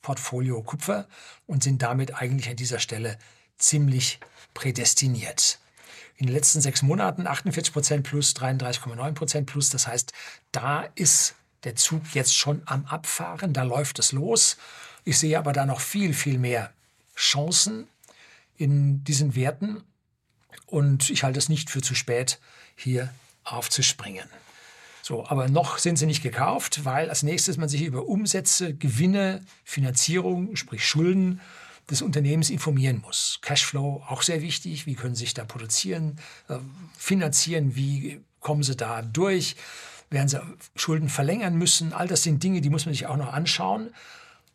Portfolio 0.01 0.63
Kupfer 0.63 1.09
und 1.45 1.61
sind 1.61 1.81
damit 1.81 2.15
eigentlich 2.15 2.49
an 2.49 2.55
dieser 2.55 2.79
Stelle 2.79 3.17
ziemlich 3.57 4.21
prädestiniert. 4.53 5.59
In 6.15 6.27
den 6.27 6.35
letzten 6.35 6.61
sechs 6.61 6.83
Monaten 6.83 7.27
48 7.27 7.73
Prozent 7.73 8.07
plus, 8.07 8.33
33,9 8.33 9.11
Prozent 9.11 9.45
plus. 9.47 9.69
Das 9.69 9.85
heißt, 9.85 10.13
da 10.53 10.83
ist 10.95 11.35
der 11.65 11.75
Zug 11.75 12.03
jetzt 12.13 12.33
schon 12.33 12.61
am 12.65 12.85
Abfahren, 12.85 13.51
da 13.51 13.63
läuft 13.63 13.99
es 13.99 14.13
los. 14.13 14.55
Ich 15.03 15.19
sehe 15.19 15.37
aber 15.37 15.51
da 15.51 15.65
noch 15.65 15.81
viel, 15.81 16.13
viel 16.13 16.37
mehr 16.37 16.71
Chancen 17.13 17.89
in 18.55 19.03
diesen 19.03 19.35
Werten 19.35 19.83
und 20.65 21.09
ich 21.09 21.23
halte 21.23 21.39
es 21.39 21.49
nicht 21.49 21.69
für 21.69 21.81
zu 21.81 21.95
spät, 21.95 22.39
hier 22.75 23.13
aufzuspringen. 23.43 24.27
So, 25.01 25.25
aber 25.25 25.47
noch 25.49 25.79
sind 25.79 25.97
sie 25.97 26.05
nicht 26.05 26.21
gekauft, 26.21 26.85
weil 26.85 27.09
als 27.09 27.23
nächstes 27.23 27.57
man 27.57 27.69
sich 27.69 27.81
über 27.81 28.07
Umsätze, 28.07 28.75
Gewinne, 28.75 29.41
Finanzierung, 29.63 30.55
sprich 30.55 30.85
Schulden 30.85 31.41
des 31.89 32.01
Unternehmens 32.01 32.49
informieren 32.49 33.01
muss. 33.01 33.39
Cashflow 33.41 34.03
auch 34.07 34.21
sehr 34.21 34.41
wichtig. 34.41 34.85
Wie 34.85 34.93
können 34.93 35.15
sie 35.15 35.21
sich 35.21 35.33
da 35.33 35.45
produzieren, 35.45 36.19
äh, 36.47 36.57
finanzieren? 36.95 37.75
Wie 37.75 38.21
kommen 38.39 38.61
sie 38.61 38.75
da 38.75 39.01
durch? 39.01 39.55
Werden 40.11 40.27
sie 40.27 40.41
Schulden 40.75 41.09
verlängern 41.09 41.55
müssen? 41.55 41.93
All 41.93 42.07
das 42.07 42.23
sind 42.23 42.43
Dinge, 42.43 42.61
die 42.61 42.69
muss 42.69 42.85
man 42.85 42.93
sich 42.93 43.07
auch 43.07 43.17
noch 43.17 43.33
anschauen. 43.33 43.89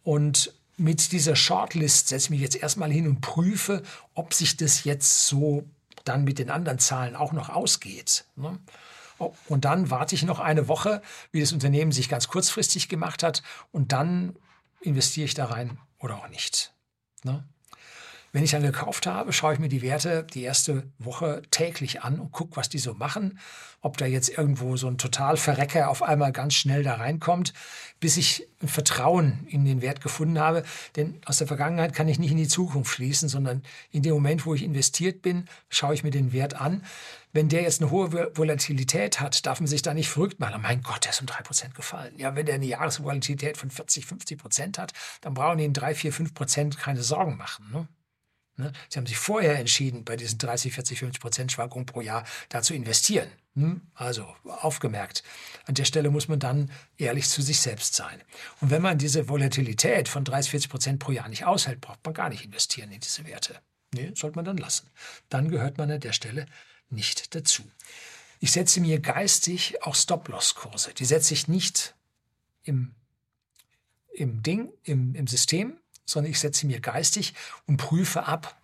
Und 0.05 0.55
mit 0.77 1.13
dieser 1.13 1.37
Shortlist 1.37 2.09
setze 2.09 2.27
ich 2.27 2.31
mich 2.31 2.41
jetzt 2.41 2.57
erstmal 2.57 2.93
hin 2.93 3.07
und 3.07 3.21
prüfe, 3.21 3.83
ob 4.15 4.35
sich 4.35 4.57
das 4.57 4.85
jetzt 4.85 5.27
so 5.27 5.65
dann 6.05 6.25
mit 6.25 6.39
den 6.39 6.51
anderen 6.51 6.79
Zahlen 6.79 7.17
auch 7.17 7.33
noch 7.33 7.49
ausgeht. 7.49 8.25
Ne? 8.37 8.59
Oh, 9.19 9.35
und 9.49 9.65
dann 9.65 9.91
warte 9.91 10.15
ich 10.15 10.25
noch 10.25 10.41
eine 10.41 10.69
Woche, 10.69 11.03
wie 11.31 11.41
das 11.41 11.53
Unternehmen 11.53 11.93
sich 11.93 12.09
ganz 12.09 12.29
kurzfristig 12.29 12.89
gemacht 12.89 13.23
hat. 13.23 13.43
Und 13.73 13.93
dann 13.93 14.37
investiere 14.81 15.27
ich 15.27 15.35
da 15.35 15.47
rein 15.47 15.79
oder 15.99 16.17
auch 16.17 16.29
nicht. 16.29 16.73
Ne? 17.23 17.45
Wenn 18.35 18.43
ich 18.43 18.51
dann 18.51 18.65
gekauft 18.65 19.07
habe, 19.07 19.33
schaue 19.33 19.53
ich 19.53 19.61
mir 19.61 19.69
die 19.69 19.81
Werte 19.81 20.25
die 20.25 20.43
erste 20.43 20.91
Woche 20.99 21.43
täglich 21.53 22.03
an 22.03 22.19
und 22.19 22.33
gucke, 22.33 22.57
was 22.57 22.69
die 22.69 22.81
so 22.81 22.93
machen. 22.93 23.39
Ob 23.81 23.97
da 23.97 24.07
jetzt 24.07 24.29
irgendwo 24.29 24.77
so 24.77 24.89
ein 24.89 24.99
Totalverrecker 24.99 25.89
auf 25.89 26.03
einmal 26.03 26.33
ganz 26.33 26.55
schnell 26.55 26.83
da 26.83 26.95
reinkommt, 26.95 27.53
bis 28.01 28.17
ich 28.17 28.49
ein 28.61 28.67
Vertrauen 28.67 29.47
in 29.47 29.65
den 29.65 29.83
Wert 29.83 30.01
gefunden 30.01 30.41
habe. 30.41 30.65
Denn 30.97 31.21
aus 31.27 31.39
der 31.39 31.47
Vergangenheit 31.47 31.95
kann 31.95 32.09
ich 32.09 32.19
nicht 32.19 32.33
in 32.33 32.37
die 32.37 32.49
Zukunft 32.49 32.93
schließen, 32.93 33.29
sondern 33.29 33.63
in 33.93 34.03
dem 34.03 34.15
Moment, 34.15 34.47
wo 34.47 34.55
ich 34.55 34.65
investiert 34.65 35.23
bin, 35.23 35.45
schaue 35.69 35.95
ich 35.95 36.03
mir 36.03 36.11
den 36.11 36.33
Wert 36.33 36.61
an. 36.61 36.83
Wenn 37.33 37.49
der 37.49 37.63
jetzt 37.63 37.83
eine 37.83 37.93
hohe 37.93 38.37
Volatilität 38.37 39.21
hat, 39.21 39.47
darf 39.47 39.61
man 39.61 39.69
sich 39.69 39.83
da 39.83 39.95
nicht 39.95 40.09
verrückt 40.09 40.41
machen. 40.41 40.61
Mein 40.61 40.83
Gott, 40.83 41.05
der 41.05 41.13
ist 41.13 41.21
um 41.21 41.29
3% 41.29 41.73
gefallen. 41.73 42.15
Ja, 42.19 42.35
wenn 42.35 42.47
der 42.47 42.57
eine 42.57 42.67
Jahresvolatilität 42.67 43.59
von 43.59 43.71
40, 43.71 44.07
50% 44.07 44.77
hat, 44.77 44.93
dann 45.21 45.35
brauchen 45.35 45.59
die 45.59 45.67
in 45.67 45.73
3, 45.73 45.95
4, 45.95 46.13
5% 46.13 46.77
keine 46.77 47.05
Sorgen 47.05 47.37
machen. 47.37 47.71
Ne? 47.73 47.87
Ne? 48.57 48.73
Sie 48.89 48.99
haben 48.99 49.07
sich 49.07 49.17
vorher 49.17 49.59
entschieden, 49.59 50.05
bei 50.05 50.17
diesen 50.17 50.39
30, 50.39 50.73
40, 50.73 50.99
50 50.99 51.21
Prozent 51.21 51.53
Schwankungen 51.53 51.87
pro 51.87 52.01
Jahr 52.01 52.25
da 52.49 52.63
zu 52.63 52.75
investieren. 52.75 53.29
Hm? 53.55 53.83
Also 53.95 54.27
aufgemerkt. 54.45 55.23
An 55.67 55.75
der 55.75 55.85
Stelle 55.85 56.11
muss 56.11 56.29
man 56.29 56.39
dann 56.39 56.71
ehrlich 56.97 57.29
zu 57.29 57.43
sich 57.43 57.61
selbst 57.61 57.95
sein. 57.95 58.21
Und 58.61 58.71
wenn 58.71 58.83
man 58.83 58.99
diese 58.99 59.29
Volatilität 59.29 60.09
von 60.09 60.25
30, 60.25 60.51
40 60.51 60.71
Prozent 60.71 60.99
pro 60.99 61.13
Jahr 61.13 61.29
nicht 61.29 61.45
aushält, 61.45 61.81
braucht 61.81 62.05
man 62.05 62.15
gar 62.15 62.29
nicht 62.29 62.45
investieren 62.45 62.91
in 62.93 63.01
diese 63.01 63.27
Werte. 63.27 63.61
Nee, 63.93 64.13
sollte 64.15 64.37
man 64.37 64.45
dann 64.45 64.57
lassen. 64.57 64.89
Dann 65.29 65.51
gehört 65.51 65.79
man 65.79 65.91
an 65.91 66.01
der 66.01 66.13
Stelle 66.13 66.47
nicht 66.91 67.35
dazu. 67.35 67.63
Ich 68.41 68.53
setze 68.53 68.81
mir 68.81 68.99
geistig 68.99 69.83
auch 69.83 69.95
Stop-Loss-Kurse. 69.95 70.93
Die 70.95 71.05
setze 71.05 71.35
ich 71.35 71.49
nicht 71.49 71.95
im, 72.63 72.95
im 74.13 74.43
Ding, 74.43 74.73
im, 74.83 75.15
im 75.15 75.27
System, 75.27 75.79
sondern 76.05 76.31
ich 76.31 76.41
setze 76.41 76.67
mir 76.67 76.81
geistig 76.81 77.35
und 77.67 77.77
prüfe 77.77 78.27
ab, 78.27 78.57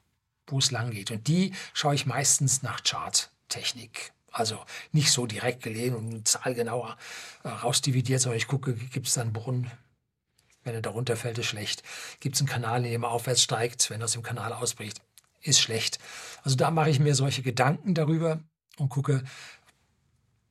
wo 0.46 0.58
es 0.58 0.70
lang 0.70 0.90
geht. 0.90 1.10
Und 1.10 1.28
die 1.28 1.52
schaue 1.72 1.94
ich 1.94 2.06
meistens 2.06 2.62
nach 2.62 2.82
Charttechnik. 2.82 4.12
Also 4.32 4.64
nicht 4.92 5.10
so 5.10 5.26
direkt 5.26 5.62
gelegen 5.62 5.96
und 5.96 6.28
zahlgenauer 6.28 6.96
äh, 7.42 7.48
rausdividiert, 7.48 8.20
sondern 8.20 8.38
ich 8.38 8.46
gucke, 8.46 8.74
gibt 8.74 9.08
es 9.08 9.14
da 9.14 9.22
einen 9.22 9.32
Brunnen? 9.32 9.70
Wenn 10.62 10.74
er 10.74 10.82
darunter 10.82 11.16
fällt, 11.16 11.38
ist 11.38 11.46
schlecht. 11.46 11.82
Gibt 12.20 12.36
es 12.36 12.40
einen 12.40 12.48
Kanal, 12.48 12.84
in 12.84 12.92
dem 12.92 13.02
er 13.02 13.10
aufwärts 13.10 13.42
steigt? 13.42 13.90
Wenn 13.90 14.00
er 14.00 14.04
aus 14.04 14.12
dem 14.12 14.22
Kanal 14.22 14.52
ausbricht, 14.52 15.00
ist 15.40 15.60
schlecht. 15.60 15.98
Also 16.44 16.56
da 16.56 16.70
mache 16.70 16.90
ich 16.90 17.00
mir 17.00 17.14
solche 17.14 17.42
Gedanken 17.42 17.94
darüber 17.94 18.40
und 18.76 18.88
gucke, 18.90 19.24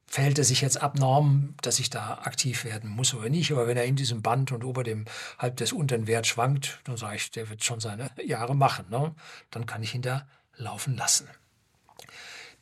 verhält 0.09 0.39
er 0.39 0.43
sich 0.43 0.61
jetzt 0.61 0.81
abnorm, 0.81 1.53
dass 1.61 1.79
ich 1.79 1.91
da 1.91 2.15
aktiv 2.23 2.65
werden 2.65 2.89
muss 2.89 3.13
oder 3.13 3.29
nicht. 3.29 3.51
Aber 3.51 3.67
wenn 3.67 3.77
er 3.77 3.85
in 3.85 3.95
diesem 3.95 4.23
Band 4.23 4.51
und 4.51 4.63
ober 4.63 4.83
dem 4.83 5.05
halb 5.37 5.57
des 5.57 5.71
unteren 5.71 6.07
Wert 6.07 6.25
schwankt, 6.25 6.81
dann 6.85 6.97
sage 6.97 7.17
ich, 7.17 7.29
der 7.29 7.49
wird 7.49 7.63
schon 7.63 7.79
seine 7.79 8.09
Jahre 8.25 8.55
machen. 8.55 8.85
Ne? 8.89 9.13
Dann 9.51 9.67
kann 9.67 9.83
ich 9.83 9.93
ihn 9.93 10.01
da 10.01 10.27
laufen 10.55 10.97
lassen. 10.97 11.27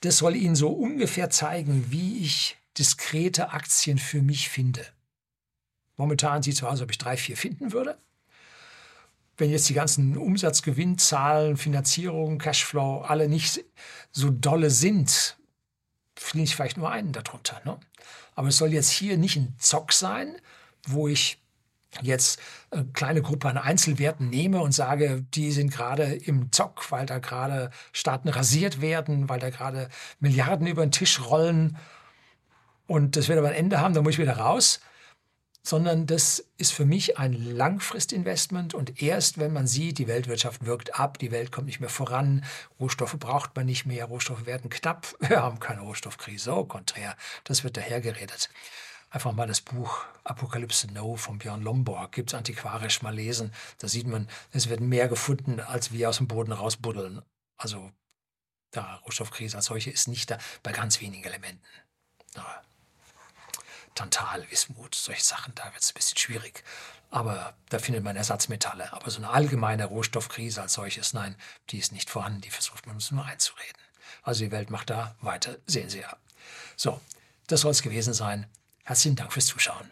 Das 0.02 0.18
soll 0.18 0.36
Ihnen 0.36 0.56
so 0.56 0.70
ungefähr 0.70 1.30
zeigen, 1.30 1.90
wie 1.90 2.20
ich 2.20 2.58
diskrete 2.78 3.52
Aktien 3.52 3.98
für 3.98 4.22
mich 4.22 4.50
finde. 4.50 4.86
Momentan 5.96 6.44
sieht 6.44 6.54
es 6.54 6.60
so 6.60 6.68
aus, 6.68 6.74
als 6.74 6.82
ob 6.82 6.92
ich 6.92 6.98
drei, 6.98 7.18
vier 7.18 7.38
finden 7.38 7.72
würde. 7.72 7.98
Wenn 9.38 9.50
jetzt 9.50 9.70
die 9.70 9.74
ganzen 9.74 10.18
Umsatzgewinnzahlen, 10.18 11.58
Finanzierung, 11.58 12.40
Cashflow 12.40 13.02
alle 13.02 13.30
nicht 13.30 13.64
so 14.12 14.30
dolle 14.30 14.70
sind, 14.70 15.38
finde 16.20 16.46
ich 16.46 16.56
vielleicht 16.56 16.78
nur 16.78 16.92
einen 16.92 17.12
darunter. 17.12 17.62
Ne? 17.64 17.78
Aber 18.36 18.50
es 18.50 18.58
soll 18.58 18.74
jetzt 18.74 18.90
hier 18.90 19.18
nicht 19.18 19.38
ein 19.38 19.56
Zock 19.60 19.94
sein, 19.94 20.36
wo 20.86 21.08
ich 21.08 21.42
jetzt 22.02 22.40
eine 22.70 22.86
kleine 22.86 23.22
Gruppe 23.22 23.48
an 23.50 23.58
Einzelwerten 23.58 24.30
nehme 24.30 24.62
und 24.62 24.72
sage, 24.74 25.26
die 25.34 25.52
sind 25.52 25.72
gerade 25.72 26.04
im 26.04 26.52
Zock, 26.52 26.92
weil 26.92 27.06
da 27.06 27.20
gerade 27.20 27.72
Staaten 27.94 28.30
rasiert 28.30 28.82
werden, 28.82 29.30
weil 29.30 29.40
da 29.40 29.50
gerade 29.50 29.90
Milliarden 30.20 30.68
über 30.68 30.86
den 30.86 30.92
Tisch 30.92 31.22
rollen 31.22 31.78
und 32.88 33.16
das 33.16 33.28
wird 33.28 33.38
aber 33.38 33.50
ein 33.50 33.56
Ende 33.56 33.80
haben, 33.80 33.94
dann 33.94 34.04
muss 34.04 34.14
ich 34.14 34.20
wieder 34.20 34.38
raus 34.38 34.80
sondern 35.68 36.08
das 36.08 36.46
ist 36.58 36.72
für 36.72 36.86
mich 36.86 37.18
ein 37.18 37.34
Langfristinvestment 37.34 38.74
und 38.74 39.02
erst 39.02 39.38
wenn 39.38 39.52
man 39.52 39.68
sieht, 39.68 39.98
die 39.98 40.08
Weltwirtschaft 40.08 40.66
wirkt 40.66 40.98
ab, 40.98 41.20
die 41.20 41.30
Welt 41.32 41.52
kommt 41.52 41.68
nicht 41.68 41.82
mehr 41.82 41.90
voran, 41.90 42.46
Rohstoffe 42.80 43.20
braucht 43.20 43.54
man 43.54 43.66
nicht 43.66 43.86
mehr, 43.86 44.06
Rohstoffe 44.06 44.46
werden 44.46 44.70
knapp, 44.70 45.14
wir 45.20 45.42
haben 45.42 45.60
keine 45.60 45.82
Rohstoffkrise, 45.82 46.56
oh 46.56 46.64
konträr, 46.64 47.18
das 47.44 47.66
wird 47.66 47.76
dahergeredet. 47.76 48.50
Einfach 49.10 49.34
mal 49.34 49.48
das 49.48 49.60
Buch 49.60 50.06
Apokalypse 50.24 50.88
No 50.94 51.18
von 51.18 51.38
Björn 51.38 51.62
Lomborg, 51.62 52.14
gibt 52.14 52.30
es 52.30 52.34
antiquarisch 52.34 53.02
mal 53.02 53.14
lesen, 53.14 53.52
da 53.80 53.90
sieht 53.90 54.08
man, 54.08 54.30
es 54.52 54.70
wird 54.70 54.80
mehr 54.80 55.10
gefunden, 55.10 55.60
als 55.60 55.92
wir 55.92 56.08
aus 56.08 56.18
dem 56.18 56.30
Boden 56.30 56.54
rausbuddeln. 56.54 57.22
Also 57.58 57.92
da 58.72 58.96
Rohstoffkrise 59.06 59.58
als 59.58 59.66
solche 59.66 59.92
ist 59.92 60.08
nicht 60.08 60.32
da, 60.32 60.38
bei 60.64 60.72
ganz 60.72 61.02
wenigen 61.02 61.26
Elementen. 61.26 61.62
Ja. 62.36 62.62
Tantal, 63.98 64.46
Wismut, 64.52 64.96
solche 64.96 65.24
Sachen, 65.24 65.54
da 65.56 65.66
wird 65.66 65.82
es 65.82 65.90
ein 65.90 65.96
bisschen 65.96 66.18
schwierig. 66.18 66.64
Aber 67.10 67.56
da 67.70 67.80
findet 67.80 68.04
man 68.04 68.16
Ersatzmetalle. 68.16 68.94
Aber 68.94 69.10
so 69.10 69.18
eine 69.18 69.30
allgemeine 69.30 69.86
Rohstoffkrise 69.86 70.62
als 70.62 70.74
solches, 70.74 71.14
nein, 71.14 71.36
die 71.70 71.80
ist 71.80 71.92
nicht 71.92 72.10
vorhanden, 72.10 72.42
die 72.42 72.52
versucht 72.52 72.86
man 72.86 72.96
uns 72.96 73.12
nur 73.12 73.26
einzureden. 73.26 73.82
Also 74.22 74.46
die 74.46 74.52
Welt 74.52 74.70
macht 74.70 74.90
da 74.90 75.16
weiter, 75.22 75.58
sehen 75.66 75.90
Sie 75.90 76.02
ja. 76.02 76.16
So, 76.76 77.02
das 77.48 77.62
soll 77.62 77.72
es 77.72 77.82
gewesen 77.82 78.14
sein. 78.14 78.46
Herzlichen 78.84 79.16
Dank 79.16 79.34
fürs 79.34 79.48
Zuschauen. 79.48 79.90